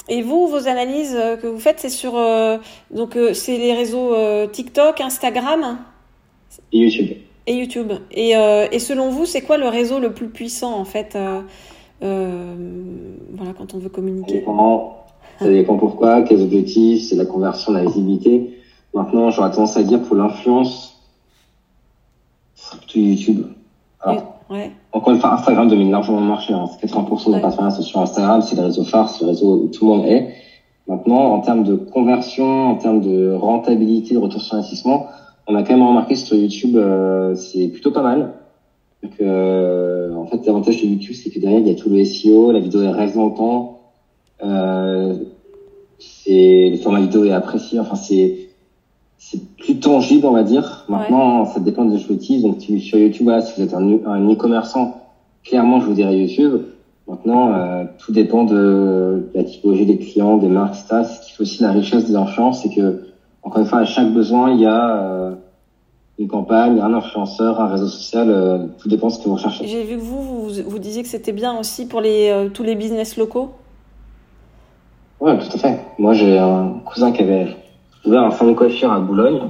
Et 0.09 0.21
vous, 0.21 0.47
vos 0.47 0.67
analyses 0.67 1.17
que 1.41 1.47
vous 1.47 1.59
faites, 1.59 1.79
c'est 1.79 1.89
sur 1.89 2.17
euh, 2.17 2.57
donc 2.91 3.15
euh, 3.17 3.33
c'est 3.33 3.57
les 3.57 3.73
réseaux 3.73 4.13
euh, 4.13 4.47
TikTok, 4.47 5.01
Instagram 5.01 5.79
et 6.71 6.79
YouTube. 6.79 7.17
Et 7.45 7.53
YouTube. 7.53 7.91
Et, 8.11 8.35
euh, 8.35 8.67
et 8.71 8.79
selon 8.79 9.09
vous, 9.09 9.25
c'est 9.25 9.41
quoi 9.41 9.57
le 9.57 9.67
réseau 9.67 9.99
le 9.99 10.13
plus 10.13 10.29
puissant 10.29 10.73
en 10.77 10.85
fait 10.85 11.17
Voilà, 12.01 13.53
quand 13.57 13.73
on 13.73 13.79
veut 13.79 13.89
communiquer? 13.89 14.33
Ça 14.33 14.39
dépend, 14.39 15.05
ça 15.39 15.49
dépend 15.49 15.77
pourquoi, 15.77 16.21
quels 16.23 16.41
objectifs, 16.41 17.03
c'est 17.09 17.15
la 17.15 17.25
conversion, 17.25 17.73
la 17.73 17.83
visibilité. 17.83 18.57
Maintenant, 18.93 19.29
j'aurais 19.29 19.51
tendance 19.51 19.77
à 19.77 19.83
dire 19.83 20.01
pour 20.01 20.15
l'influence, 20.15 21.01
c'est 22.55 22.77
plutôt 22.79 22.99
YouTube. 22.99 23.45
Alors, 24.01 24.36
Ouais. 24.49 24.71
Encore 24.91 25.13
une 25.13 25.19
fois, 25.19 25.33
Instagram 25.33 25.67
domine 25.67 25.91
largement 25.91 26.19
le 26.19 26.25
marché. 26.25 26.53
Hein. 26.53 26.65
80% 26.81 27.33
des 27.33 27.41
partenariats 27.41 27.75
sont 27.75 27.81
sur 27.81 27.99
Instagram, 27.99 28.41
c'est 28.41 28.55
le 28.55 28.63
réseau 28.63 28.83
phare, 28.83 29.09
c'est 29.09 29.23
le 29.23 29.29
réseau 29.29 29.63
où 29.63 29.67
tout 29.67 29.85
le 29.85 29.91
monde 29.91 30.05
est. 30.05 30.27
Maintenant, 30.87 31.33
en 31.33 31.39
termes 31.39 31.63
de 31.63 31.75
conversion, 31.75 32.69
en 32.69 32.75
termes 32.75 33.01
de 33.01 33.33
rentabilité, 33.33 34.13
de 34.13 34.19
retour 34.19 34.41
sur 34.41 34.55
investissement, 34.55 35.05
on 35.47 35.55
a 35.55 35.63
quand 35.63 35.73
même 35.73 35.85
remarqué 35.85 36.15
sur 36.15 36.37
YouTube, 36.37 36.75
euh, 36.75 37.35
c'est 37.35 37.67
plutôt 37.67 37.91
pas 37.91 38.01
mal. 38.01 38.31
Donc, 39.03 39.13
euh, 39.21 40.13
en 40.13 40.25
fait, 40.25 40.45
l'avantage 40.45 40.81
de 40.81 40.87
YouTube, 40.87 41.15
c'est 41.15 41.29
que 41.29 41.39
derrière, 41.39 41.59
il 41.59 41.67
y 41.67 41.71
a 41.71 41.75
tout 41.75 41.89
le 41.89 42.03
SEO, 42.03 42.51
la 42.51 42.59
vidéo 42.59 42.81
est 42.81 42.89
reste 42.89 43.15
dans 43.15 43.27
le 43.27 43.33
temps, 43.33 43.79
euh, 44.43 45.15
c'est 45.99 46.69
le 46.69 46.77
format 46.77 47.01
vidéo 47.01 47.25
est 47.25 47.31
apprécié. 47.31 47.79
Enfin, 47.79 47.95
c'est 47.95 48.46
c'est 49.17 49.55
plus 49.57 49.79
tangible, 49.79 50.25
on 50.25 50.31
va 50.31 50.43
dire. 50.43 50.85
Maintenant, 50.89 51.43
ouais. 51.43 51.49
ça 51.53 51.59
dépend 51.59 51.85
de 51.85 51.97
ce 51.97 52.07
que 52.07 52.13
j'utilise. 52.13 52.43
Donc, 52.43 52.61
sur 52.61 52.97
YouTube, 52.97 53.27
là, 53.27 53.41
si 53.41 53.53
vous 53.55 53.67
êtes 53.67 53.73
un, 53.73 53.99
un 54.05 54.29
e-commerçant, 54.31 55.01
clairement, 55.43 55.79
je 55.79 55.87
vous 55.87 55.93
dirais 55.93 56.17
YouTube. 56.17 56.61
Maintenant, 57.07 57.53
euh, 57.53 57.85
tout 57.99 58.11
dépend 58.11 58.43
de 58.43 59.29
la 59.33 59.43
typologie 59.43 59.85
des 59.85 59.97
clients, 59.97 60.37
des 60.37 60.49
marques, 60.49 60.75
etc. 60.75 61.03
Ce 61.03 61.25
qui 61.25 61.33
fait 61.33 61.41
aussi 61.41 61.61
la 61.63 61.71
richesse 61.71 62.05
des 62.05 62.15
influences, 62.15 62.61
c'est 62.61 62.73
que, 62.73 63.07
encore 63.43 63.61
une 63.61 63.67
fois, 63.67 63.79
à 63.79 63.85
chaque 63.85 64.11
besoin, 64.13 64.51
il 64.51 64.59
y 64.59 64.65
a 64.65 64.97
euh, 64.97 65.35
une 66.19 66.27
campagne, 66.27 66.79
un 66.79 66.93
influenceur, 66.93 67.61
un 67.61 67.67
réseau 67.67 67.87
social, 67.87 68.29
euh, 68.29 68.67
tout 68.77 68.89
dépend 68.89 69.07
de 69.07 69.13
ce 69.13 69.19
que 69.19 69.29
vous 69.29 69.35
recherchez. 69.35 69.65
J'ai 69.67 69.83
vu 69.83 69.95
que 69.95 70.01
vous, 70.01 70.21
vous, 70.21 70.49
vous 70.65 70.79
disiez 70.79 71.01
que 71.01 71.07
c'était 71.07 71.31
bien 71.31 71.57
aussi 71.57 71.87
pour 71.87 72.01
les, 72.01 72.29
euh, 72.29 72.49
tous 72.49 72.63
les 72.63 72.75
business 72.75 73.15
locaux? 73.17 73.51
Ouais, 75.21 75.37
tout 75.37 75.55
à 75.55 75.57
fait. 75.57 75.79
Moi, 75.97 76.13
j'ai 76.13 76.37
un 76.37 76.81
cousin 76.85 77.11
qui 77.11 77.23
avait 77.23 77.47
ouvert 78.07 78.23
un 78.23 78.31
salon 78.31 78.51
de 78.51 78.55
coiffure 78.55 78.91
à 78.91 78.99
Boulogne. 78.99 79.41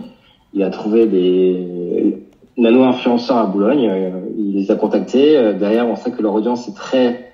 Il 0.54 0.64
a 0.64 0.70
trouvé 0.70 1.06
des 1.06 2.18
nano-influenceurs 2.58 3.38
à 3.38 3.46
Boulogne. 3.46 3.90
Il 4.38 4.56
les 4.56 4.72
a 4.72 4.76
contactés. 4.76 5.54
Derrière, 5.54 5.88
on 5.88 5.96
sait 5.96 6.12
que 6.12 6.22
leur 6.22 6.34
audience 6.34 6.68
est 6.68 6.76
très, 6.76 7.32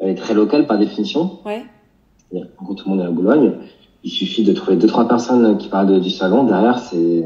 est 0.00 0.14
très 0.14 0.34
locale 0.34 0.66
par 0.66 0.78
définition. 0.78 1.38
Ouais. 1.44 1.64
Quand 2.32 2.74
tout 2.74 2.88
le 2.88 2.96
monde 2.96 3.04
est 3.04 3.08
à 3.08 3.10
Boulogne, 3.10 3.52
il 4.02 4.10
suffit 4.10 4.44
de 4.44 4.52
trouver 4.52 4.76
deux, 4.76 4.86
trois 4.86 5.06
personnes 5.06 5.58
qui 5.58 5.68
parlent 5.68 5.88
de, 5.88 5.98
du 5.98 6.10
salon. 6.10 6.44
Derrière, 6.44 6.78
c'est, 6.78 7.24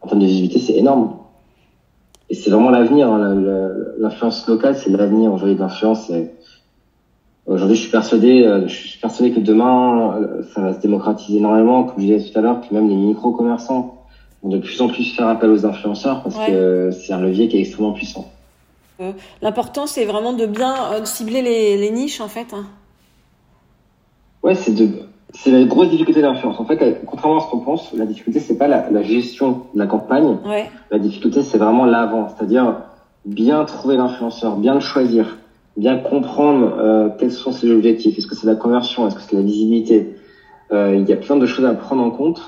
en 0.00 0.06
termes 0.06 0.20
de 0.20 0.26
visibilité, 0.26 0.58
c'est 0.58 0.74
énorme. 0.74 1.16
Et 2.30 2.34
c'est 2.34 2.50
vraiment 2.50 2.70
l'avenir. 2.70 3.10
Hein. 3.10 3.34
L'influence 3.98 4.46
locale, 4.46 4.76
c'est 4.76 4.90
l'avenir. 4.90 5.32
Aujourd'hui, 5.32 5.56
l'influence, 5.56 6.10
Aujourd'hui, 7.46 7.76
je 7.76 7.82
suis 7.82 7.90
persuadé, 7.90 8.42
euh, 8.42 8.66
je 8.66 8.74
suis 8.74 8.98
persuadé 8.98 9.32
que 9.32 9.40
demain, 9.40 10.16
euh, 10.16 10.42
ça 10.54 10.62
va 10.62 10.72
se 10.72 10.80
démocratiser 10.80 11.38
énormément. 11.38 11.84
Comme 11.84 12.00
je 12.02 12.14
disais 12.14 12.30
tout 12.30 12.38
à 12.38 12.42
l'heure, 12.42 12.60
que 12.66 12.72
même 12.72 12.88
les 12.88 12.94
micro-commerçants 12.94 14.02
vont 14.42 14.48
de 14.48 14.58
plus 14.58 14.80
en 14.80 14.88
plus 14.88 15.14
faire 15.14 15.28
appel 15.28 15.50
aux 15.50 15.66
influenceurs 15.66 16.22
parce 16.22 16.36
que 16.46 16.90
c'est 16.90 17.12
un 17.12 17.20
levier 17.20 17.48
qui 17.48 17.58
est 17.58 17.60
extrêmement 17.60 17.92
puissant. 17.92 18.30
Euh, 19.00 19.12
L'important, 19.42 19.86
c'est 19.86 20.04
vraiment 20.04 20.32
de 20.32 20.46
bien 20.46 20.74
euh, 20.92 21.04
cibler 21.04 21.42
les, 21.42 21.76
les, 21.76 21.90
niches, 21.90 22.20
en 22.20 22.28
fait. 22.28 22.54
Hein. 22.54 22.64
Ouais, 24.42 24.54
c'est 24.54 24.72
de, 24.72 24.88
c'est 25.34 25.50
la 25.50 25.64
grosse 25.64 25.90
difficulté 25.90 26.22
de 26.22 26.26
l'influence. 26.26 26.58
En 26.60 26.64
fait, 26.64 27.02
contrairement 27.04 27.38
à 27.38 27.40
ce 27.44 27.50
qu'on 27.50 27.58
pense, 27.58 27.92
la 27.92 28.06
difficulté 28.06 28.40
c'est 28.40 28.56
pas 28.56 28.68
la, 28.68 28.88
la, 28.90 29.02
gestion 29.02 29.62
de 29.74 29.78
la 29.78 29.86
campagne. 29.86 30.38
Ouais. 30.46 30.70
La 30.90 30.98
difficulté 30.98 31.42
c'est 31.42 31.58
vraiment 31.58 31.84
l'avant, 31.84 32.28
c'est-à-dire 32.28 32.76
bien 33.24 33.64
trouver 33.64 33.96
l'influenceur, 33.96 34.56
bien 34.56 34.74
le 34.74 34.80
choisir, 34.80 35.38
bien 35.76 35.96
comprendre 35.96 36.72
euh, 36.78 37.08
quels 37.18 37.32
sont 37.32 37.52
ses 37.52 37.70
objectifs. 37.70 38.16
Est-ce 38.16 38.26
que 38.26 38.34
c'est 38.34 38.46
la 38.46 38.54
conversion? 38.54 39.06
Est-ce 39.06 39.16
que 39.16 39.22
c'est 39.22 39.36
la 39.36 39.42
visibilité? 39.42 40.14
Euh, 40.72 40.96
Il 40.98 41.08
y 41.08 41.12
a 41.12 41.16
plein 41.16 41.36
de 41.36 41.46
choses 41.46 41.64
à 41.64 41.74
prendre 41.74 42.02
en 42.02 42.10
compte, 42.10 42.40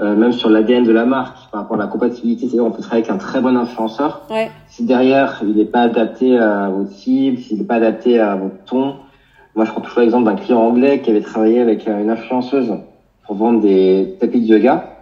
euh, 0.00 0.14
même 0.16 0.32
sur 0.32 0.48
l'ADN 0.48 0.84
de 0.84 0.92
la 0.92 1.04
marque 1.04 1.50
par 1.50 1.62
rapport 1.62 1.76
à 1.76 1.80
la 1.80 1.86
compatibilité. 1.86 2.46
C'est-à-dire 2.46 2.64
on 2.64 2.70
peut 2.70 2.82
travailler 2.82 3.04
avec 3.08 3.14
un 3.14 3.24
très 3.24 3.40
bon 3.40 3.56
influenceur. 3.56 4.22
Ouais. 4.30 4.50
Si 4.68 4.84
derrière 4.84 5.40
il 5.42 5.54
n'est 5.56 5.64
pas 5.64 5.82
adapté 5.82 6.36
à 6.38 6.70
votre 6.70 6.90
cible, 6.92 7.38
s'il 7.38 7.58
n'est 7.58 7.64
pas 7.64 7.76
adapté 7.76 8.18
à 8.18 8.36
votre 8.36 8.64
ton, 8.64 8.94
moi, 9.58 9.64
je 9.64 9.72
prends 9.72 9.80
toujours 9.80 10.00
l'exemple 10.00 10.24
d'un 10.24 10.36
client 10.36 10.60
anglais 10.60 11.00
qui 11.00 11.10
avait 11.10 11.20
travaillé 11.20 11.58
avec 11.58 11.88
une 11.88 12.10
influenceuse 12.10 12.72
pour 13.26 13.34
vendre 13.34 13.60
des 13.60 14.14
tapis 14.20 14.40
de 14.40 14.46
yoga. 14.46 14.98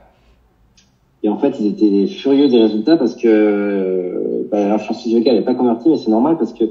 Et 1.23 1.29
en 1.29 1.37
fait, 1.37 1.61
ils 1.61 1.67
étaient 1.67 2.07
furieux 2.07 2.49
des 2.49 2.63
résultats 2.63 2.97
parce 2.97 3.15
que 3.17 4.47
bah, 4.51 4.67
l'influenceuse 4.67 5.13
yoga 5.13 5.33
n'avait 5.33 5.45
pas 5.45 5.53
converti, 5.55 5.91
mais 5.91 5.99
c'est 5.99 6.11
normal 6.11 6.39
parce 6.39 6.55
que 6.55 6.65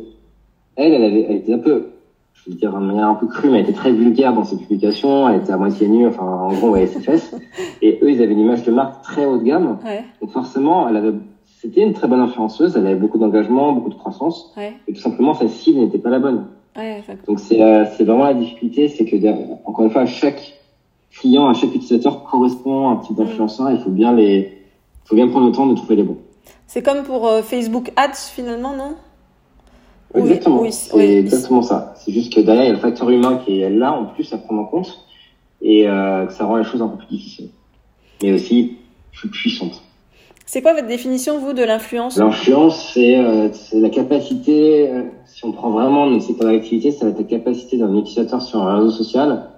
elle, 0.75 0.93
elle, 0.93 1.03
avait, 1.03 1.25
elle 1.29 1.35
était 1.37 1.53
un 1.53 1.59
peu, 1.59 1.91
je 2.33 2.49
vais 2.49 2.55
dire 2.55 2.73
de 2.73 2.79
manière 2.79 3.07
un 3.07 3.15
peu 3.15 3.27
crue, 3.27 3.49
mais 3.49 3.59
elle 3.59 3.63
était 3.63 3.73
très 3.73 3.91
vulgaire 3.91 4.33
dans 4.33 4.43
ses 4.43 4.57
publications. 4.57 5.29
Elle 5.29 5.41
était 5.41 5.53
à 5.53 5.57
moitié 5.57 5.87
nue, 5.87 6.07
enfin, 6.07 6.25
en 6.25 6.53
gros, 6.53 6.67
on 6.67 6.69
voyait 6.69 6.87
ses 6.87 6.99
fesses. 6.99 7.35
Et 7.81 7.99
eux, 8.01 8.11
ils 8.11 8.21
avaient 8.21 8.33
une 8.33 8.39
image 8.39 8.63
de 8.63 8.71
marque 8.71 9.01
très 9.03 9.25
haut 9.25 9.37
de 9.37 9.43
gamme. 9.43 9.79
Ouais. 9.85 10.03
Donc 10.21 10.31
forcément, 10.31 10.87
elle 10.87 10.97
avait, 10.97 11.13
c'était 11.61 11.81
une 11.81 11.93
très 11.93 12.07
bonne 12.07 12.21
influenceuse. 12.21 12.75
Elle 12.75 12.87
avait 12.87 12.95
beaucoup 12.95 13.17
d'engagement, 13.17 13.73
beaucoup 13.73 13.89
de 13.89 13.95
croissance. 13.95 14.53
Ouais. 14.57 14.73
Et 14.87 14.93
tout 14.93 15.01
simplement, 15.01 15.33
sa 15.33 15.47
cible 15.47 15.79
n'était 15.79 15.99
pas 15.99 16.09
la 16.09 16.19
bonne. 16.19 16.45
Ouais, 16.77 17.01
Donc 17.25 17.39
c'est 17.39 17.61
euh, 17.61 17.85
c'est 17.95 18.03
vraiment 18.03 18.25
la 18.25 18.33
difficulté, 18.33 18.89
c'est 18.89 19.05
que 19.05 19.15
encore 19.65 19.85
une 19.85 19.91
fois, 19.91 20.01
à 20.01 20.05
chaque 20.05 20.59
client, 21.09 21.47
à 21.47 21.53
chaque 21.53 21.73
utilisateur 21.73 22.23
correspond 22.25 22.89
à 22.89 22.91
un 22.93 22.95
type 22.97 23.15
d'influenceur. 23.15 23.71
Il 23.71 23.79
faut 23.79 23.89
bien 23.89 24.13
les, 24.13 24.61
faut 25.05 25.15
bien 25.15 25.27
prendre 25.27 25.47
le 25.47 25.51
temps 25.53 25.67
de 25.67 25.75
trouver 25.75 25.95
les 25.95 26.03
bons. 26.03 26.17
C'est 26.67 26.81
comme 26.81 27.03
pour 27.03 27.27
euh, 27.27 27.41
Facebook 27.41 27.91
Ads 27.95 28.29
finalement, 28.33 28.75
non? 28.75 28.95
Exactement. 30.15 30.61
Oui, 30.61 30.71
c'est 30.71 30.95
oui, 30.95 31.03
exactement 31.03 31.61
ça. 31.61 31.93
C'est 31.97 32.11
juste 32.11 32.33
que 32.33 32.41
derrière 32.41 32.63
il 32.63 32.67
y 32.67 32.71
a 32.71 32.73
le 32.73 32.79
facteur 32.79 33.09
humain 33.09 33.41
qui 33.45 33.61
est 33.61 33.69
là 33.69 33.93
en 33.93 34.05
plus 34.05 34.31
à 34.33 34.37
prendre 34.37 34.61
en 34.61 34.65
compte 34.65 35.05
et 35.61 35.87
euh, 35.87 36.25
que 36.25 36.33
ça 36.33 36.45
rend 36.45 36.57
les 36.57 36.63
choses 36.63 36.81
un 36.81 36.87
peu 36.87 36.97
plus 36.97 37.07
difficiles, 37.07 37.49
mais 38.21 38.33
aussi 38.33 38.77
plus 39.13 39.29
puissantes. 39.29 39.81
C'est 40.45 40.61
quoi 40.61 40.73
votre 40.73 40.87
définition, 40.87 41.39
vous, 41.39 41.53
de 41.53 41.63
l'influence? 41.63 42.17
L'influence, 42.17 42.91
c'est 42.93 43.17
euh, 43.17 43.49
la 43.73 43.89
capacité, 43.89 44.89
euh, 44.89 45.03
si 45.25 45.43
on 45.43 45.51
prend 45.51 45.71
vraiment 45.71 46.05
notre 46.05 46.23
secteur 46.23 46.51
d'activité, 46.51 46.91
c'est 46.91 47.05
la 47.05 47.23
capacité 47.23 47.77
d'un 47.77 47.95
utilisateur 47.95 48.41
sur 48.41 48.61
un 48.61 48.77
réseau 48.77 48.91
social 48.91 49.49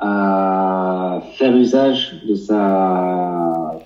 à 0.00 1.22
faire 1.36 1.56
usage 1.56 2.20
de 2.28 2.34
sa 2.34 3.80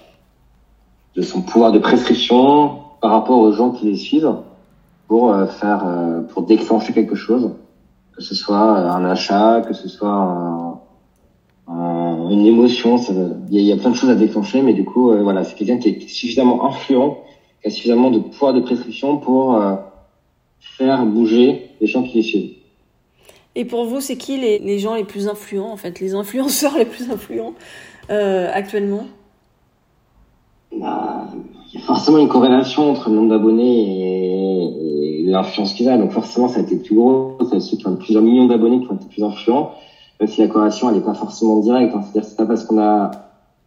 de 1.14 1.22
son 1.22 1.42
pouvoir 1.42 1.72
de 1.72 1.78
prescription 1.78 2.78
par 3.00 3.10
rapport 3.10 3.38
aux 3.38 3.52
gens 3.52 3.70
qui 3.70 3.86
les 3.86 3.96
suivent 3.96 4.32
pour 5.08 5.32
euh, 5.32 5.46
faire 5.46 5.84
euh, 5.86 6.20
pour 6.20 6.42
déclencher 6.42 6.92
quelque 6.92 7.16
chose, 7.16 7.50
que 8.14 8.22
ce 8.22 8.34
soit 8.34 8.58
un 8.58 9.04
achat, 9.04 9.62
que 9.66 9.74
ce 9.74 9.88
soit 9.88 10.08
un, 10.08 10.80
un, 11.68 12.30
une 12.30 12.46
émotion. 12.46 12.96
Il 13.50 13.58
y, 13.58 13.64
y, 13.64 13.72
a 13.72 13.76
plein 13.76 13.90
de 13.90 13.96
choses 13.96 14.10
à 14.10 14.14
déclencher, 14.14 14.62
mais 14.62 14.74
du 14.74 14.84
coup, 14.84 15.10
euh, 15.10 15.22
voilà, 15.22 15.44
c'est 15.44 15.54
quelqu'un 15.56 15.78
qui 15.78 15.88
est 15.88 16.08
suffisamment 16.08 16.66
influent, 16.66 17.18
qui 17.62 17.68
a 17.68 17.70
suffisamment 17.70 18.10
de 18.10 18.18
pouvoir 18.20 18.54
de 18.54 18.60
prescription 18.60 19.18
pour 19.18 19.56
euh, 19.56 19.74
faire 20.60 21.04
bouger 21.04 21.70
les 21.80 21.86
gens 21.86 22.02
qui 22.02 22.18
les 22.18 22.22
suivent. 22.22 22.52
Et 23.54 23.64
pour 23.64 23.86
vous, 23.86 24.00
c'est 24.00 24.16
qui 24.16 24.38
les, 24.38 24.58
les, 24.58 24.78
gens 24.78 24.94
les 24.94 25.04
plus 25.04 25.26
influents, 25.26 25.72
en 25.72 25.76
fait, 25.76 26.00
les 26.00 26.14
influenceurs 26.14 26.76
les 26.78 26.84
plus 26.84 27.10
influents 27.10 27.54
euh, 28.10 28.50
actuellement? 28.52 29.06
Bah, 30.72 31.26
Il 31.72 31.80
y 31.80 31.82
a 31.82 31.86
forcément 31.86 32.18
une 32.18 32.28
corrélation 32.28 32.90
entre 32.90 33.10
le 33.10 33.16
nombre 33.16 33.30
d'abonnés 33.30 33.80
et 33.82 34.37
l'influence 35.30 35.72
qu'ils 35.74 35.88
ont. 35.88 35.98
Donc 35.98 36.10
forcément, 36.10 36.48
ça 36.48 36.60
a 36.60 36.62
été 36.62 36.76
plus 36.76 36.94
gros. 36.94 37.36
C'est 37.50 37.60
ceux 37.60 37.76
qui 37.76 37.86
ont 37.86 37.96
plusieurs 37.96 38.22
millions 38.22 38.46
d'abonnés 38.46 38.80
qui 38.80 38.90
ont 38.90 38.94
été 38.94 39.06
plus 39.06 39.22
influents 39.22 39.70
même 40.20 40.28
si 40.28 40.40
la 40.40 40.48
corrélation 40.48 40.88
elle 40.88 40.96
n'est 40.96 41.00
pas 41.00 41.14
forcément 41.14 41.58
directe. 41.58 41.94
Hein. 41.94 42.02
C'est-à-dire 42.02 42.28
c'est 42.28 42.36
pas 42.36 42.46
parce 42.46 42.64
qu'on 42.64 42.78
a 42.78 43.10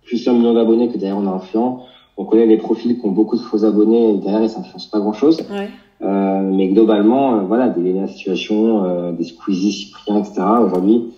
plusieurs 0.03 0.36
millions 0.36 0.53
d'abonnés 0.53 0.89
que 0.89 0.98
derrière 0.98 1.18
on 1.18 1.25
est 1.25 1.36
influent. 1.36 1.80
On 2.18 2.25
connaît 2.25 2.46
les 2.46 2.58
profils 2.58 2.98
qui 3.00 3.06
ont 3.06 3.12
beaucoup 3.12 3.36
de 3.36 3.41
faux 3.41 3.63
abonnés 3.63 4.12
et 4.12 4.18
derrière 4.18 4.50
ça 4.50 4.60
influence 4.60 4.88
pas 4.88 5.00
grand-chose. 5.00 5.41
Ouais. 5.50 5.70
Euh, 6.01 6.41
mais 6.51 6.68
globalement, 6.68 7.36
euh, 7.36 7.39
voilà, 7.41 7.70
des 7.70 7.82
Léna 7.82 8.08
Situation, 8.08 8.84
euh, 8.84 9.12
des 9.12 9.24
Squeezie, 9.24 9.72
Cyprien, 9.72 10.18
etc. 10.18 10.41
Aujourd'hui, 10.65 11.13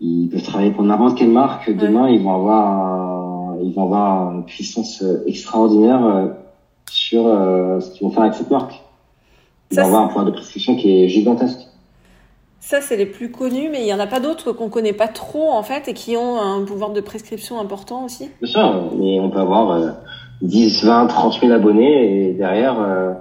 ils 0.00 0.28
peuvent 0.28 0.42
travailler 0.42 0.72
pour 0.72 0.84
n'importe 0.84 1.16
quelle 1.16 1.30
marque. 1.30 1.70
Demain, 1.74 2.04
ouais. 2.04 2.14
ils 2.16 2.22
vont 2.22 2.34
avoir, 2.34 2.68
un, 2.68 3.58
ils 3.62 3.72
vont 3.72 3.84
avoir 3.84 4.32
une 4.34 4.44
puissance 4.44 5.02
extraordinaire 5.26 6.04
euh, 6.04 6.26
sur 6.90 7.26
euh, 7.26 7.80
ce 7.80 7.92
qu'ils 7.92 8.06
vont 8.06 8.12
faire 8.12 8.24
avec 8.24 8.34
cette 8.34 8.50
marque. 8.50 8.82
Ils 9.72 9.76
ça, 9.76 9.82
vont 9.82 9.88
avoir 9.88 10.04
un 10.04 10.08
pouvoir 10.08 10.26
de 10.26 10.30
prescription 10.32 10.76
qui 10.76 11.02
est 11.02 11.08
gigantesque. 11.08 11.60
Ça, 12.60 12.80
c'est 12.80 12.96
les 12.96 13.06
plus 13.06 13.30
connus, 13.30 13.70
mais 13.72 13.80
il 13.80 13.84
n'y 13.84 13.94
en 13.94 13.98
a 13.98 14.06
pas 14.06 14.20
d'autres 14.20 14.52
qu'on 14.52 14.68
connaît 14.68 14.92
pas 14.92 15.08
trop, 15.08 15.50
en 15.50 15.62
fait, 15.62 15.88
et 15.88 15.94
qui 15.94 16.16
ont 16.16 16.38
un 16.38 16.62
pouvoir 16.62 16.90
de 16.90 17.00
prescription 17.00 17.58
important 17.58 18.04
aussi 18.04 18.28
Bien 18.40 18.52
sûr, 18.52 18.92
mais 18.98 19.18
on 19.18 19.30
peut 19.30 19.40
avoir 19.40 19.70
euh, 19.72 19.90
10, 20.42 20.84
20, 20.84 21.06
30 21.06 21.40
000 21.40 21.52
abonnés 21.52 22.28
et 22.28 22.32
derrière 22.34 22.78
euh, 22.80 23.14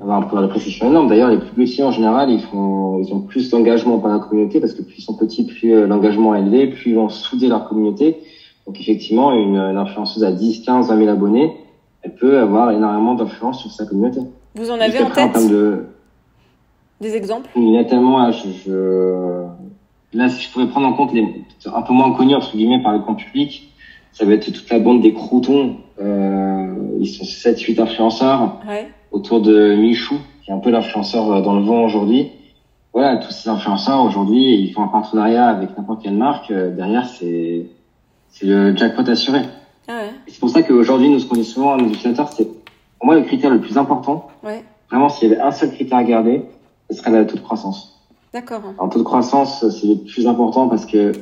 avoir 0.00 0.18
un 0.18 0.22
pouvoir 0.22 0.42
de 0.42 0.48
prescription 0.48 0.88
énorme. 0.88 1.08
D'ailleurs, 1.08 1.30
les 1.30 1.38
plus 1.38 1.52
petits, 1.52 1.82
en 1.84 1.92
général, 1.92 2.30
ils, 2.30 2.42
font, 2.42 3.00
ils 3.00 3.14
ont 3.14 3.20
plus 3.20 3.48
d'engagement 3.48 3.98
par 4.00 4.12
la 4.12 4.18
communauté 4.18 4.60
parce 4.60 4.74
que 4.74 4.82
plus 4.82 4.98
ils 4.98 5.02
sont 5.02 5.16
petits, 5.16 5.46
plus 5.46 5.72
euh, 5.72 5.86
l'engagement 5.86 6.34
est 6.34 6.40
élevé, 6.40 6.66
plus 6.66 6.90
ils 6.90 6.96
vont 6.96 7.08
souder 7.08 7.46
leur 7.46 7.68
communauté. 7.68 8.18
Donc 8.66 8.80
effectivement, 8.80 9.32
une, 9.32 9.56
une 9.56 9.78
influenceuse 9.78 10.24
à 10.24 10.32
10, 10.32 10.64
15, 10.66 10.88
20 10.88 10.98
000 10.98 11.08
abonnés, 11.08 11.56
elle 12.02 12.14
peut 12.14 12.38
avoir 12.38 12.72
énormément 12.72 13.14
d'influence 13.14 13.60
sur 13.60 13.70
sa 13.70 13.86
communauté. 13.86 14.20
Vous 14.54 14.70
en 14.70 14.80
avez 14.80 15.02
en 15.02 15.10
tête 15.10 15.36
en 15.36 15.46
de... 15.46 15.86
Des 17.00 17.16
exemples? 17.16 17.50
Il 17.56 17.72
y 17.72 17.78
a 17.78 17.84
tellement, 17.84 18.18
là, 18.18 18.30
je, 18.30 18.48
je... 18.64 19.46
là, 20.12 20.28
si 20.28 20.44
je 20.44 20.52
pourrais 20.52 20.68
prendre 20.68 20.86
en 20.86 20.92
compte 20.92 21.12
les 21.12 21.26
un 21.66 21.82
peu 21.82 21.92
moins 21.92 22.12
connus, 22.12 22.34
entre 22.34 22.56
guillemets, 22.56 22.82
par 22.82 22.92
le 22.92 22.98
grand 22.98 23.14
public, 23.14 23.72
ça 24.12 24.24
va 24.24 24.34
être 24.34 24.52
toute 24.52 24.68
la 24.70 24.78
bande 24.78 25.00
des 25.00 25.12
croutons. 25.12 25.76
Euh, 26.00 26.74
ils 27.00 27.08
sont 27.08 27.24
7-8 27.24 27.80
influenceurs 27.80 28.60
ouais. 28.68 28.88
autour 29.12 29.40
de 29.40 29.74
Michou, 29.74 30.16
qui 30.44 30.50
est 30.50 30.54
un 30.54 30.58
peu 30.58 30.70
l'influenceur 30.70 31.42
dans 31.42 31.58
le 31.58 31.64
vent 31.64 31.84
aujourd'hui. 31.84 32.30
Voilà, 32.92 33.16
tous 33.16 33.32
ces 33.32 33.48
influenceurs 33.48 34.04
aujourd'hui, 34.04 34.54
ils 34.54 34.72
font 34.72 34.82
un 34.82 34.88
partenariat 34.88 35.48
avec 35.48 35.76
n'importe 35.76 36.02
quelle 36.02 36.14
marque. 36.14 36.52
Derrière, 36.52 37.06
c'est 37.08 37.66
c'est 38.28 38.46
le 38.46 38.76
jackpot 38.76 39.08
assuré. 39.08 39.42
Ah 39.86 39.92
ouais. 39.92 40.10
C'est 40.26 40.40
pour 40.40 40.50
ça 40.50 40.62
qu'aujourd'hui, 40.62 41.08
nous, 41.08 41.20
ce 41.20 41.26
qu'on 41.26 41.36
dit 41.36 41.44
souvent 41.44 41.74
à 41.74 41.76
nos 41.76 41.88
utilisateurs, 41.88 42.32
c'est 42.32 42.48
pour 42.98 43.06
moi 43.06 43.14
le 43.16 43.22
critère 43.22 43.50
le 43.50 43.60
plus 43.60 43.76
important. 43.78 44.28
Ouais. 44.42 44.64
Vraiment, 44.90 45.08
s'il 45.08 45.28
y 45.28 45.32
avait 45.32 45.40
un 45.40 45.50
seul 45.50 45.72
critère 45.72 45.98
à 45.98 46.04
garder, 46.04 46.42
ce 46.90 46.96
serait 46.96 47.10
le 47.10 47.26
taux 47.26 47.36
de 47.36 47.42
croissance. 47.42 48.00
D'accord. 48.32 48.60
Un 48.78 48.88
taux 48.88 48.98
de 48.98 49.04
croissance, 49.04 49.68
c'est 49.68 49.86
le 49.86 49.96
plus 49.96 50.26
important 50.26 50.68
parce 50.68 50.86
que 50.86 51.12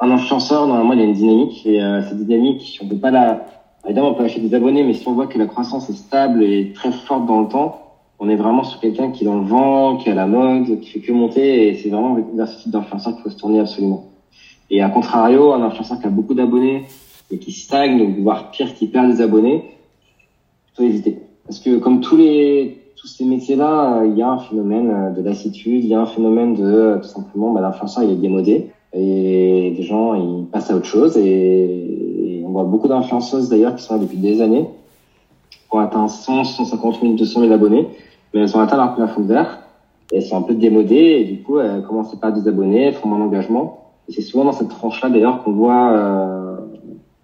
un 0.00 0.10
influenceur, 0.10 0.66
normalement, 0.66 0.94
il 0.94 1.00
y 1.00 1.02
a 1.02 1.06
une 1.06 1.12
dynamique 1.12 1.66
et 1.66 1.82
euh, 1.82 2.02
cette 2.02 2.18
dynamique, 2.18 2.78
on 2.82 2.88
peut 2.88 2.96
pas 2.96 3.10
la. 3.10 3.46
Évidemment, 3.84 4.10
on 4.10 4.14
peut 4.14 4.24
acheter 4.24 4.40
des 4.40 4.54
abonnés, 4.54 4.82
mais 4.82 4.94
si 4.94 5.06
on 5.08 5.12
voit 5.12 5.26
que 5.26 5.38
la 5.38 5.46
croissance 5.46 5.88
est 5.88 5.94
stable 5.94 6.42
et 6.42 6.72
très 6.74 6.92
forte 6.92 7.26
dans 7.26 7.40
le 7.40 7.48
temps, 7.48 7.80
on 8.18 8.28
est 8.28 8.36
vraiment 8.36 8.62
sur 8.62 8.78
quelqu'un 8.80 9.10
qui 9.10 9.24
est 9.24 9.26
dans 9.26 9.38
le 9.38 9.46
vent, 9.46 9.96
qui 9.96 10.10
est 10.10 10.12
à 10.12 10.14
la 10.14 10.26
mode, 10.26 10.80
qui 10.80 10.90
fait 10.90 11.00
que 11.00 11.12
monter, 11.12 11.68
et 11.68 11.74
c'est 11.76 11.88
vraiment 11.88 12.18
vers 12.34 12.48
ce 12.48 12.62
type 12.62 12.72
d'influenceur 12.72 13.14
qu'il 13.14 13.22
faut 13.22 13.30
se 13.30 13.38
tourner 13.38 13.58
absolument. 13.58 14.04
Et 14.68 14.82
à 14.82 14.90
contrario, 14.90 15.52
un 15.52 15.62
influenceur 15.62 15.98
qui 15.98 16.06
a 16.06 16.10
beaucoup 16.10 16.34
d'abonnés 16.34 16.84
et 17.30 17.38
qui 17.38 17.52
stagne, 17.52 18.22
voire 18.22 18.50
pire, 18.50 18.74
qui 18.74 18.86
perd 18.86 19.10
des 19.10 19.22
abonnés, 19.22 19.64
faut 20.74 20.82
éviter. 20.82 21.18
Parce 21.46 21.58
que 21.60 21.78
comme 21.78 22.00
tous 22.00 22.16
les 22.16 22.80
tous 23.00 23.06
ces 23.06 23.24
métiers-là, 23.24 24.02
il 24.04 24.16
y 24.16 24.20
a 24.20 24.28
un 24.28 24.38
phénomène 24.38 25.14
de 25.14 25.22
lassitude, 25.22 25.82
il 25.82 25.88
y 25.88 25.94
a 25.94 26.00
un 26.00 26.06
phénomène 26.06 26.54
de 26.54 26.98
tout 27.00 27.08
simplement, 27.08 27.50
bah, 27.52 27.62
l'influenceur 27.62 28.04
il 28.04 28.10
est 28.10 28.16
démodé. 28.16 28.70
Et 28.92 29.72
des 29.76 29.82
gens 29.82 30.14
ils 30.14 30.46
passent 30.46 30.70
à 30.70 30.76
autre 30.76 30.86
chose. 30.86 31.16
Et, 31.16 32.42
on 32.44 32.52
voit 32.52 32.64
beaucoup 32.64 32.88
d'influenceuses 32.88 33.48
d'ailleurs 33.48 33.76
qui 33.76 33.84
sont 33.84 33.94
là 33.94 34.00
depuis 34.00 34.16
des 34.16 34.42
années, 34.42 34.68
qui 35.50 35.56
ont 35.70 35.78
atteint 35.78 36.08
100, 36.08 36.44
150 36.44 37.00
000, 37.00 37.14
200 37.14 37.40
000 37.42 37.52
abonnés, 37.52 37.86
mais 38.34 38.40
elles 38.40 38.56
ont 38.56 38.60
atteint 38.60 38.76
leur 38.76 38.96
plafond 38.96 39.22
vert 39.22 39.60
et 40.10 40.16
elles 40.16 40.22
sont 40.24 40.36
un 40.36 40.42
peu 40.42 40.54
démodées. 40.54 40.96
Et 40.96 41.24
du 41.24 41.42
coup 41.42 41.60
elles 41.60 41.82
commencent 41.82 42.12
à 42.12 42.16
perdre 42.16 42.42
des 42.42 42.48
abonnés, 42.48 42.86
elles 42.86 42.94
font 42.94 43.08
moins 43.08 43.20
d'engagement. 43.20 43.92
Et 44.08 44.12
c'est 44.12 44.22
souvent 44.22 44.44
dans 44.44 44.52
cette 44.52 44.68
tranche-là 44.68 45.08
d'ailleurs 45.10 45.44
qu'on 45.44 45.52
voit 45.52 45.92
euh, 45.92 46.56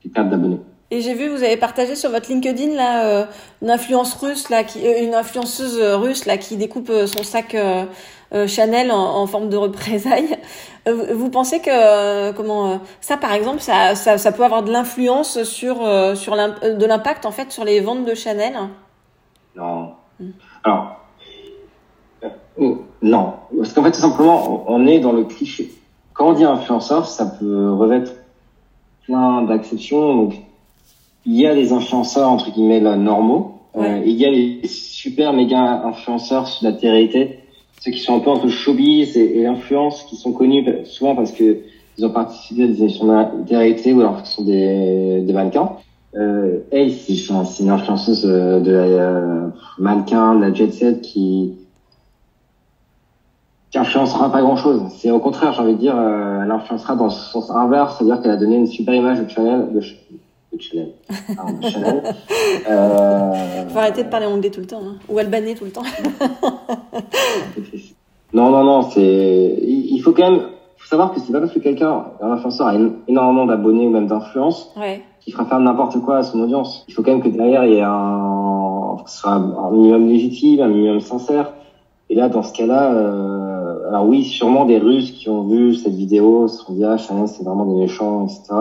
les 0.04 0.10
pertes 0.10 0.30
d'abonnés. 0.30 0.60
Et 0.92 1.00
j'ai 1.00 1.14
vu, 1.14 1.28
vous 1.28 1.42
avez 1.42 1.56
partagé 1.56 1.96
sur 1.96 2.10
votre 2.10 2.30
LinkedIn 2.30 2.74
là 2.74 3.04
euh, 3.06 3.24
une 3.60 3.70
influence 3.70 4.14
russe 4.14 4.50
là, 4.50 4.62
qui, 4.62 4.86
euh, 4.86 5.02
une 5.02 5.14
influenceuse 5.14 5.82
russe 5.82 6.26
là 6.26 6.36
qui 6.36 6.56
découpe 6.56 6.90
euh, 6.90 7.06
son 7.06 7.22
sac 7.22 7.56
Chanel 8.46 8.90
en, 8.90 9.26
forme 9.26 9.48
de 9.48 9.56
représailles. 9.56 10.36
vous 10.86 11.30
pensez 11.30 11.60
que 11.60 12.32
comment 12.32 12.80
ça 13.00 13.16
par 13.16 13.32
exemple 13.32 13.60
ça, 13.60 13.94
ça, 13.94 14.18
ça 14.18 14.32
peut 14.32 14.44
avoir 14.44 14.64
de 14.64 14.70
l'influence 14.70 15.44
sur 15.44 15.76
sur 16.16 16.36
de 16.36 16.84
l'impact 16.84 17.24
en 17.24 17.30
fait 17.30 17.52
sur 17.52 17.64
les 17.64 17.80
ventes 17.80 18.04
de 18.04 18.14
Chanel? 18.14 18.54
Non. 19.54 19.92
Hmm. 20.18 20.30
Alors 20.64 20.96
non, 23.00 23.34
parce 23.56 23.72
qu'en 23.72 23.84
fait 23.84 23.92
tout 23.92 24.00
simplement 24.00 24.64
on 24.66 24.86
est 24.86 24.98
dans 24.98 25.12
le 25.12 25.24
cliché. 25.24 25.72
Quand 26.12 26.30
on 26.30 26.32
dit 26.32 26.44
influenceur, 26.44 27.06
ça 27.06 27.26
peut 27.26 27.72
revêtre 27.72 28.12
plein 29.04 29.42
d'acceptions. 29.42 30.14
Donc 30.14 30.34
il 31.26 31.34
y 31.34 31.46
a 31.46 31.54
des 31.54 31.72
influenceurs 31.72 32.30
entre 32.30 32.50
guillemets 32.50 32.80
là, 32.80 32.96
normaux. 32.96 33.52
Euh, 33.76 34.02
il 34.06 34.14
y 34.14 34.24
a 34.24 34.30
les 34.30 34.66
super 34.66 35.32
méga 35.32 35.82
influenceurs 35.84 36.46
sur 36.46 36.66
la 36.66 36.72
télé 36.72 37.42
ceux 37.80 37.90
qui 37.90 38.00
sont 38.00 38.16
un 38.16 38.20
peu 38.20 38.30
entre 38.30 38.48
showbiz 38.48 39.16
et, 39.16 39.40
et 39.40 39.46
influence, 39.46 40.04
qui 40.04 40.16
sont 40.16 40.32
connus 40.32 40.64
souvent 40.84 41.14
parce 41.14 41.32
que 41.32 41.58
ils 41.98 42.04
ont 42.04 42.10
participé 42.10 42.64
à 42.64 42.66
des 42.66 42.80
émissions 42.80 43.06
de 43.06 43.44
télé 43.44 43.92
ou 43.92 44.00
alors 44.00 44.22
qui 44.22 44.30
sont 44.30 44.42
des, 44.42 45.20
des 45.20 45.32
mannequins. 45.32 45.72
Euh, 46.14 46.60
elle, 46.70 46.92
c'est 46.92 47.14
une 47.60 47.70
influenceuse 47.70 48.24
euh, 48.24 48.60
de 48.60 48.70
la 48.70 48.78
euh, 48.78 49.48
mannequin, 49.78 50.34
de 50.34 50.40
la 50.40 50.52
jet 50.52 50.70
set 50.70 51.02
qui 51.02 51.52
qui 53.70 53.78
influencera 53.78 54.30
pas 54.30 54.40
grand 54.40 54.56
chose. 54.56 54.82
C'est 54.96 55.10
au 55.10 55.18
contraire, 55.18 55.52
j'ai 55.52 55.60
envie 55.60 55.74
de 55.74 55.78
dire, 55.78 55.96
euh, 55.96 56.42
elle 56.44 56.50
influencera 56.50 56.94
dans 56.94 57.06
le 57.06 57.10
sens 57.10 57.50
inverse, 57.50 57.96
c'est-à-dire 57.98 58.22
qu'elle 58.22 58.30
a 58.30 58.36
donné 58.36 58.56
une 58.56 58.66
super 58.66 58.94
image 58.94 59.20
de 59.20 59.28
Chanel, 59.28 59.72
de, 59.72 59.80
Chanel. 60.60 60.92
Euh... 62.68 63.68
Faut 63.68 63.78
arrêter 63.78 64.04
de 64.04 64.08
parler 64.08 64.26
anglais 64.26 64.50
tout 64.50 64.60
le 64.60 64.66
temps, 64.66 64.80
hein. 64.82 64.96
ou 65.08 65.18
albanais 65.18 65.54
tout 65.54 65.64
le 65.64 65.70
temps. 65.70 65.82
non, 68.32 68.50
non, 68.50 68.64
non, 68.64 68.82
c'est. 68.82 69.58
Il 69.62 70.00
faut 70.00 70.12
quand 70.12 70.30
même. 70.30 70.42
faut 70.76 70.88
savoir 70.88 71.12
que 71.12 71.20
c'est 71.20 71.32
pas 71.32 71.40
parce 71.40 71.52
que 71.52 71.58
quelqu'un, 71.58 72.06
un 72.20 72.30
influenceur, 72.32 72.68
a 72.68 72.74
énormément 73.08 73.46
d'abonnés 73.46 73.86
ou 73.86 73.90
même 73.90 74.06
d'influence, 74.06 74.72
ouais. 74.76 75.02
qu'il 75.20 75.32
fera 75.32 75.44
faire 75.44 75.60
n'importe 75.60 76.00
quoi 76.00 76.18
à 76.18 76.22
son 76.22 76.40
audience. 76.40 76.84
Il 76.88 76.94
faut 76.94 77.02
quand 77.02 77.12
même 77.12 77.22
que 77.22 77.28
derrière 77.28 77.64
il 77.64 77.74
y 77.74 77.76
ait 77.76 77.82
un, 77.82 78.96
que 79.04 79.10
ce 79.10 79.18
soit 79.18 79.32
un 79.32 79.70
minimum 79.70 80.06
légitime, 80.06 80.60
un 80.60 80.68
minimum 80.68 81.00
sincère. 81.00 81.52
Et 82.08 82.14
là, 82.14 82.28
dans 82.28 82.42
ce 82.42 82.52
cas-là, 82.52 82.92
euh... 82.92 83.88
alors 83.88 84.06
oui, 84.06 84.24
sûrement 84.24 84.64
des 84.64 84.78
Russes 84.78 85.10
qui 85.10 85.28
ont 85.28 85.42
vu 85.42 85.74
cette 85.74 85.94
vidéo 85.94 86.48
se 86.48 86.64
sont 86.64 86.72
dit 86.72 86.84
ah 86.84 86.96
c'est 86.98 87.42
vraiment 87.44 87.64
des 87.64 87.74
méchants, 87.74 88.26
etc 88.26 88.54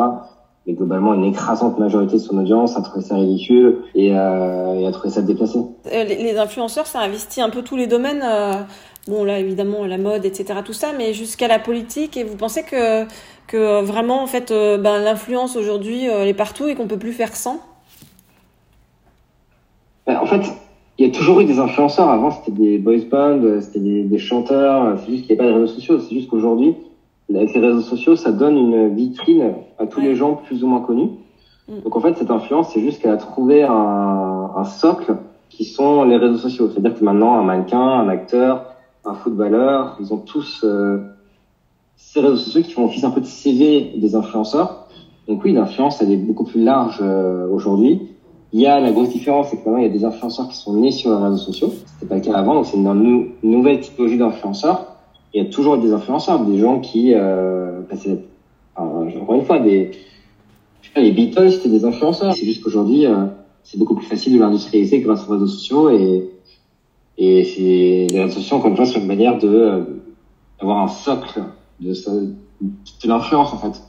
mais 0.66 0.74
globalement 0.74 1.14
une 1.14 1.26
écrasante 1.26 1.78
majorité 1.78 2.14
de 2.14 2.22
son 2.22 2.38
audience 2.38 2.76
a 2.76 2.82
trouvé 2.82 3.06
ça 3.06 3.16
ridicule 3.16 3.84
et, 3.94 4.16
euh, 4.16 4.88
a 4.88 4.92
trouvé 4.92 5.10
ça 5.10 5.22
déplacé. 5.22 5.60
Euh, 5.60 6.04
les, 6.04 6.38
influenceurs, 6.38 6.88
ça 6.88 7.00
investit 7.00 7.42
un 7.42 7.50
peu 7.50 7.62
tous 7.62 7.76
les 7.76 7.88
domaines. 7.88 8.24
Euh, 8.24 8.54
bon 9.08 9.24
là 9.24 9.40
évidemment 9.40 9.86
la 9.86 9.98
mode, 9.98 10.26
etc. 10.26 10.60
Tout 10.66 10.74
ça, 10.74 10.88
mais 10.98 11.14
jusqu'à 11.14 11.48
la 11.48 11.60
politique. 11.60 12.18
Et 12.18 12.24
vous 12.24 12.36
pensez 12.36 12.64
que 12.64 13.06
que 13.48 13.84
vraiment 13.84 14.24
en 14.24 14.28
fait 14.28 14.50
euh, 14.50 14.80
ben, 14.80 14.98
l'influence 15.00 15.56
aujourd'hui 15.56 16.06
elle 16.06 16.28
est 16.28 16.34
partout 16.34 16.68
et 16.68 16.74
qu'on 16.74 16.88
peut 16.88 16.98
plus 16.98 17.14
faire 17.14 17.36
sans? 17.36 17.60
Ben, 20.08 20.18
En 20.18 20.26
fait, 20.26 20.42
il 20.98 21.06
y 21.06 21.10
a 21.10 21.14
toujours 21.14 21.42
eu 21.42 21.46
des 21.46 21.60
influenceurs. 21.60 22.10
Avant 22.10 22.32
c'était 22.32 22.58
des 22.60 22.78
boys 22.80 23.06
bands, 23.12 23.40
c'était 23.62 23.80
des, 23.80 24.02
des, 24.02 24.18
chanteurs. 24.18 24.98
C'est 25.00 25.12
juste 25.12 25.28
qu'il 25.28 25.36
n'y 25.36 25.42
a 25.42 25.44
pas 25.44 25.50
de 25.52 25.62
réseaux 25.62 25.74
sociaux. 25.76 26.00
C'est 26.00 26.16
juste 26.16 26.28
qu'aujourd'hui 26.28 26.76
avec 27.34 27.54
les 27.54 27.60
réseaux 27.60 27.82
sociaux, 27.82 28.16
ça 28.16 28.32
donne 28.32 28.58
une 28.58 28.94
vitrine 28.96 29.54
à 29.80 29.88
tous 29.88 30.00
les 30.00 30.16
gens 30.16 30.36
plus 30.36 30.64
ou 30.64 30.68
moins 30.68 30.82
connus. 30.82 31.10
Mm. 31.68 31.82
Donc 31.84 31.96
en 31.96 32.00
fait, 32.00 32.18
cette 32.18 32.32
influence, 32.32 32.72
c'est 32.74 32.82
juste 32.82 33.02
qu'elle 33.02 33.12
a 33.12 33.18
trouvé 33.18 33.64
un, 33.64 34.52
un, 34.56 34.64
socle 34.64 35.16
qui 35.50 35.66
sont 35.66 36.04
les 36.04 36.18
réseaux 36.18 36.38
sociaux. 36.38 36.70
C'est-à-dire 36.70 36.98
que 36.98 37.04
maintenant, 37.04 37.36
un 37.36 37.44
mannequin, 37.44 37.80
un 37.80 38.10
acteur, 38.10 38.76
un 39.06 39.14
footballeur, 39.14 39.98
ils 40.00 40.14
ont 40.14 40.18
tous 40.18 40.62
euh, 40.64 41.00
ces 41.96 42.20
réseaux 42.20 42.38
sociaux 42.38 42.62
qui 42.62 42.72
font 42.72 42.86
office 42.86 43.04
un 43.04 43.12
peu 43.12 43.22
de 43.22 43.26
CV 43.26 43.94
des 43.98 44.16
influenceurs. 44.16 44.88
Donc 45.28 45.44
oui, 45.44 45.54
l'influence, 45.54 46.02
elle 46.02 46.12
est 46.12 46.18
beaucoup 46.18 46.44
plus 46.44 46.64
large 46.64 47.00
euh, 47.02 47.48
aujourd'hui. 47.50 48.10
Il 48.54 48.62
y 48.62 48.68
a 48.68 48.80
la 48.80 48.92
grosse 48.92 49.10
différence, 49.10 49.50
c'est 49.50 49.58
que 49.58 49.66
maintenant, 49.66 49.78
il 49.78 49.88
y 49.88 49.90
a 49.90 49.94
des 49.94 50.06
influenceurs 50.06 50.48
qui 50.48 50.56
sont 50.56 50.74
nés 50.74 50.92
sur 50.92 51.10
les 51.10 51.24
réseaux 51.24 51.38
sociaux. 51.38 51.74
C'était 51.86 52.06
pas 52.06 52.16
le 52.16 52.22
cas 52.22 52.36
avant, 52.36 52.54
donc 52.54 52.68
c'est 52.68 52.78
une 52.78 53.32
nouvelle 53.44 53.80
typologie 53.80 54.18
d'influenceurs 54.18 54.95
il 55.36 55.44
y 55.44 55.46
a 55.46 55.50
toujours 55.50 55.78
des 55.78 55.92
influenceurs, 55.92 56.40
des 56.46 56.58
gens 56.58 56.80
qui, 56.80 57.14
euh, 57.14 57.82
encore 58.78 59.36
une 59.36 59.44
fois, 59.44 59.60
des, 59.60 59.92
je 60.82 60.88
sais 60.88 60.94
pas, 60.94 61.02
les 61.02 61.12
Beatles, 61.12 61.52
c'était 61.52 61.68
des 61.68 61.84
influenceurs. 61.84 62.34
C'est 62.34 62.46
juste 62.46 62.64
qu'aujourd'hui, 62.64 63.06
euh, 63.06 63.26
c'est 63.62 63.78
beaucoup 63.78 63.96
plus 63.96 64.06
facile 64.06 64.36
de 64.36 64.40
l'industrialiser 64.40 65.02
grâce 65.02 65.28
aux 65.28 65.34
réseaux 65.34 65.48
sociaux 65.48 65.90
et, 65.90 66.30
et 67.18 67.44
c'est, 67.44 68.08
les 68.16 68.22
réseaux 68.22 68.36
sociaux, 68.36 68.56
encore 68.58 68.70
une 68.70 68.78
fois, 68.78 68.86
c'est 68.86 68.98
une 68.98 69.08
manière 69.08 69.38
de, 69.38 69.50
euh, 69.50 69.84
d'avoir 70.58 70.82
un 70.82 70.88
socle 70.88 71.44
de, 71.82 71.92
de 71.92 73.08
l'influence, 73.08 73.52
en 73.52 73.58
fait. 73.58 73.84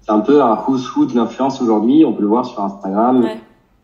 C'est 0.00 0.12
un 0.12 0.20
peu 0.20 0.40
un 0.40 0.58
who's 0.66 0.96
who 0.96 1.04
de 1.04 1.14
l'influence 1.14 1.60
aujourd'hui. 1.60 2.06
On 2.06 2.14
peut 2.14 2.22
le 2.22 2.28
voir 2.28 2.46
sur 2.46 2.64
Instagram, 2.64 3.28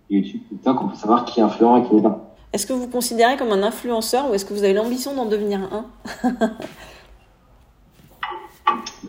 YouTube, 0.09 0.41
TikTok. 0.49 0.83
On 0.83 0.89
peut 0.89 0.97
savoir 0.97 1.27
qui 1.27 1.41
est 1.41 1.43
influent 1.43 1.77
et 1.77 1.83
qui 1.87 1.95
n'est 1.95 2.01
pas. 2.01 2.26
Est-ce 2.53 2.67
que 2.67 2.73
vous 2.73 2.83
vous 2.83 2.89
considérez 2.89 3.37
comme 3.37 3.53
un 3.53 3.63
influenceur 3.63 4.31
ou 4.31 4.35
est-ce 4.35 4.45
que 4.45 4.55
vous 4.55 4.65
avez 4.65 4.73
l'ambition 4.73 5.15
d'en 5.15 5.27
devenir 5.27 5.61
un? 5.73 5.87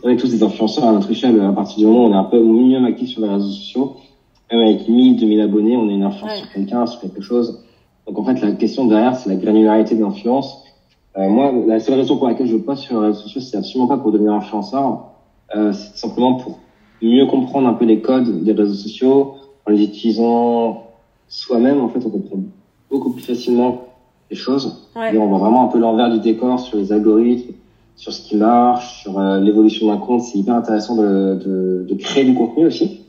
On 0.03 0.09
est 0.09 0.17
tous 0.17 0.29
des 0.29 0.43
influenceurs 0.43 0.85
à 0.85 0.91
notre 0.91 1.09
échelle. 1.09 1.39
À 1.41 1.51
partir 1.51 1.77
du 1.77 1.85
moment 1.85 2.05
où 2.05 2.07
on 2.09 2.13
est 2.13 2.17
un 2.17 2.23
peu 2.23 2.37
au 2.37 2.51
minimum 2.51 2.85
actif 2.85 3.09
sur 3.09 3.21
les 3.21 3.29
réseaux 3.29 3.49
sociaux, 3.49 3.95
même 4.51 4.61
avec 4.61 4.87
1000, 4.87 5.17
2000 5.17 5.41
abonnés, 5.41 5.75
on 5.75 5.89
est 5.89 5.93
une 5.93 6.03
influence 6.03 6.37
sur 6.37 6.51
quelqu'un, 6.51 6.85
sur 6.85 7.01
quelque 7.01 7.21
chose. 7.21 7.63
Donc 8.05 8.17
en 8.19 8.23
fait, 8.23 8.39
la 8.41 8.51
question 8.53 8.85
derrière, 8.85 9.15
c'est 9.15 9.29
la 9.29 9.35
granularité 9.35 9.95
de 9.95 10.01
l'influence. 10.01 10.63
Euh, 11.17 11.29
moi, 11.29 11.51
la 11.65 11.79
seule 11.79 11.95
raison 11.95 12.17
pour 12.17 12.27
laquelle 12.27 12.47
je 12.47 12.57
poste 12.57 12.83
sur 12.83 13.01
les 13.01 13.07
réseaux 13.07 13.21
sociaux, 13.21 13.41
c'est 13.41 13.57
absolument 13.57 13.87
pas 13.87 13.97
pour 13.97 14.11
devenir 14.11 14.33
influenceur. 14.33 15.07
Euh, 15.55 15.73
c'est 15.73 15.97
simplement 15.97 16.35
pour 16.35 16.59
mieux 17.01 17.25
comprendre 17.25 17.67
un 17.67 17.73
peu 17.73 17.85
les 17.85 18.01
codes 18.01 18.43
des 18.43 18.53
réseaux 18.53 18.73
sociaux. 18.73 19.35
En 19.65 19.71
les 19.71 19.83
utilisant 19.83 20.83
soi-même, 21.27 21.81
en 21.81 21.89
fait, 21.89 21.99
on 22.05 22.09
comprend 22.09 22.37
beaucoup 22.97 23.11
plus 23.11 23.23
facilement 23.23 23.85
les 24.29 24.35
choses. 24.35 24.89
Et 25.11 25.17
on 25.17 25.27
voit 25.27 25.37
vraiment 25.37 25.65
un 25.65 25.67
peu 25.67 25.79
l'envers 25.79 26.09
du 26.11 26.19
décor 26.19 26.59
sur 26.59 26.77
les 26.77 26.91
algorithmes, 26.91 27.53
sur 27.95 28.11
ce 28.11 28.21
qui 28.21 28.35
marche, 28.35 29.01
sur 29.01 29.19
euh, 29.19 29.39
l'évolution 29.39 29.87
d'un 29.87 29.97
compte. 29.97 30.21
C'est 30.21 30.37
hyper 30.37 30.55
intéressant 30.55 30.95
de, 30.95 31.39
de, 31.43 31.85
de, 31.87 31.95
créer 31.95 32.25
du 32.25 32.33
contenu 32.33 32.65
aussi. 32.65 33.01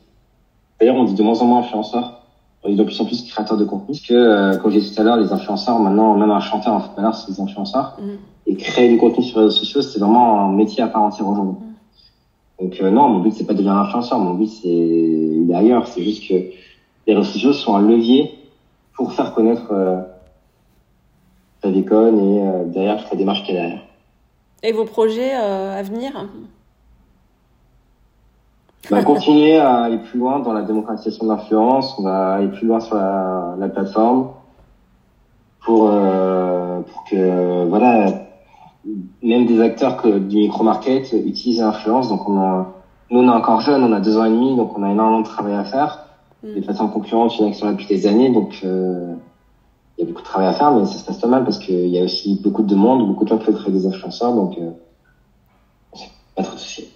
D'ailleurs, 0.79 0.95
on 0.95 1.03
dit 1.03 1.15
de 1.15 1.23
moins 1.23 1.39
en 1.41 1.45
moins 1.45 1.59
influenceurs. 1.59 2.21
On 2.63 2.69
dit 2.69 2.75
de 2.75 2.83
plus 2.83 2.99
en 3.01 3.05
plus 3.05 3.23
créateurs 3.23 3.57
de 3.57 3.65
contenu. 3.65 3.87
Parce 3.87 4.01
que, 4.01 4.13
euh, 4.13 4.57
comme 4.57 4.71
j'ai 4.71 4.79
dit 4.79 4.93
tout 4.93 5.01
à 5.01 5.03
l'heure, 5.03 5.17
les 5.17 5.31
influenceurs, 5.31 5.79
maintenant, 5.79 6.15
même 6.15 6.31
un 6.31 6.39
chanteur, 6.39 6.73
un 6.75 6.79
footballeur, 6.79 7.15
c'est 7.15 7.31
des 7.31 7.41
influenceurs. 7.41 7.97
Mm. 7.99 8.09
Et 8.47 8.55
créer 8.55 8.89
du 8.89 8.97
contenu 8.97 9.23
sur 9.23 9.39
les 9.39 9.45
réseaux 9.45 9.57
sociaux, 9.57 9.81
c'est 9.81 9.99
vraiment 9.99 10.41
un 10.41 10.53
métier 10.53 10.83
à 10.83 10.87
part 10.87 11.01
entière 11.01 11.27
aujourd'hui. 11.27 11.53
Mm. 11.53 12.63
Donc, 12.63 12.81
euh, 12.81 12.91
non, 12.91 13.09
mon 13.09 13.19
but, 13.19 13.33
c'est 13.33 13.45
pas 13.45 13.53
de 13.53 13.59
devenir 13.59 13.77
influenceur. 13.77 14.19
Mon 14.19 14.35
but, 14.35 14.47
c'est 14.47 15.45
d'ailleurs. 15.47 15.87
C'est 15.87 16.03
juste 16.03 16.27
que 16.27 16.33
les 17.07 17.13
réseaux 17.15 17.23
sociaux 17.23 17.53
sont 17.53 17.75
un 17.75 17.81
levier 17.81 18.38
pour 18.99 19.13
faire 19.13 19.33
connaître 19.33 19.71
euh, 19.71 20.01
ta 21.61 21.71
déconne 21.71 22.19
et 22.19 22.41
euh, 22.41 22.65
derrière 22.65 22.97
toute 23.01 23.11
la 23.11 23.17
démarche 23.17 23.45
qu'il 23.45 23.55
y 23.55 23.57
a 23.57 23.61
derrière. 23.61 23.83
Et 24.61 24.73
vos 24.73 24.83
projets 24.83 25.31
euh, 25.33 25.79
à 25.79 25.81
venir? 25.83 26.11
Va 28.89 29.01
continuer 29.03 29.57
à 29.57 29.83
aller 29.83 29.99
plus 29.99 30.19
loin 30.19 30.39
dans 30.39 30.51
la 30.51 30.63
démocratisation 30.63 31.25
de 31.25 31.31
l'influence, 31.31 31.95
on 31.97 32.03
va 32.03 32.33
aller 32.33 32.49
plus 32.49 32.67
loin 32.67 32.81
sur 32.81 32.95
la, 32.95 33.55
la 33.57 33.69
plateforme 33.69 34.31
pour, 35.63 35.89
euh, 35.89 36.81
pour 36.81 37.05
que 37.05 37.65
voilà 37.69 38.07
même 39.23 39.45
des 39.45 39.61
acteurs 39.61 39.95
que 39.95 40.19
du 40.19 40.39
micro 40.39 40.65
market 40.65 41.13
utilisent 41.13 41.61
l'influence. 41.61 42.09
Donc 42.09 42.27
on 42.27 42.37
a, 42.37 42.67
nous 43.11 43.19
on 43.21 43.27
est 43.29 43.33
encore 43.33 43.61
jeune, 43.61 43.81
on 43.81 43.93
a 43.93 44.01
deux 44.01 44.17
ans 44.17 44.25
et 44.25 44.29
demi, 44.29 44.57
donc 44.57 44.77
on 44.77 44.83
a 44.83 44.91
énormément 44.91 45.21
de 45.21 45.25
travail 45.25 45.53
à 45.53 45.63
faire. 45.63 46.08
Mm. 46.43 46.47
Il 46.55 46.63
y 46.63 46.69
en 46.69 47.27
a 47.27 47.29
qui 47.29 47.53
sont 47.53 47.65
là 47.65 47.71
depuis 47.71 47.87
des 47.87 48.07
années, 48.07 48.29
donc 48.29 48.61
euh, 48.63 49.13
il 49.97 50.01
y 50.01 50.03
a 50.03 50.07
beaucoup 50.07 50.21
de 50.21 50.27
travail 50.27 50.47
à 50.47 50.53
faire, 50.53 50.71
mais 50.71 50.85
ça 50.85 50.93
se 50.93 51.05
passe 51.05 51.19
pas 51.19 51.27
mal 51.27 51.43
parce 51.43 51.59
qu'il 51.59 51.87
y 51.87 51.99
a 51.99 52.03
aussi 52.03 52.39
beaucoup 52.41 52.63
de 52.63 52.69
demandes, 52.69 53.05
beaucoup 53.07 53.25
de 53.25 53.29
gens 53.29 53.37
qui 53.37 53.45
veulent 53.47 53.61
créer 53.61 53.73
des 53.73 53.85
influenceurs, 53.85 54.33
donc 54.33 54.57
euh, 54.57 54.71
pas 56.35 56.43
trop 56.43 56.55
de 56.55 56.59
soucis. 56.59 56.89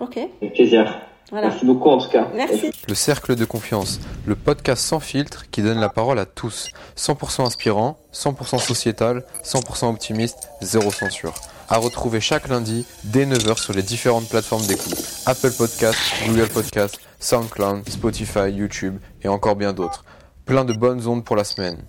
Ok. 0.00 0.18
Avec 0.40 0.54
plaisir. 0.54 0.92
Merci 1.32 1.64
beaucoup 1.64 1.88
en 1.88 1.98
tout 1.98 2.10
cas. 2.10 2.28
Merci. 2.34 2.72
Le 2.86 2.94
cercle 2.94 3.36
de 3.36 3.44
confiance, 3.46 4.00
le 4.26 4.34
podcast 4.34 4.82
sans 4.82 5.00
filtre 5.00 5.48
qui 5.50 5.62
donne 5.62 5.80
la 5.80 5.88
parole 5.88 6.18
à 6.18 6.26
tous. 6.26 6.68
100% 6.96 7.46
inspirant, 7.46 7.96
100% 8.12 8.58
sociétal, 8.58 9.24
100% 9.42 9.88
optimiste, 9.88 10.50
zéro 10.60 10.90
censure. 10.90 11.32
À 11.72 11.78
retrouver 11.78 12.20
chaque 12.20 12.48
lundi 12.48 12.84
dès 13.02 13.24
9h 13.24 13.56
sur 13.58 13.72
les 13.72 13.82
différentes 13.82 14.28
plateformes 14.28 14.66
d'écoute. 14.66 15.02
Apple 15.24 15.52
Podcast, 15.52 15.98
Google 16.26 16.50
Podcast, 16.50 17.00
SoundCloud, 17.18 17.88
Spotify, 17.88 18.50
YouTube 18.50 18.98
et 19.22 19.28
encore 19.28 19.56
bien 19.56 19.72
d'autres. 19.72 20.04
Plein 20.44 20.66
de 20.66 20.74
bonnes 20.74 21.06
ondes 21.06 21.24
pour 21.24 21.34
la 21.34 21.44
semaine. 21.44 21.82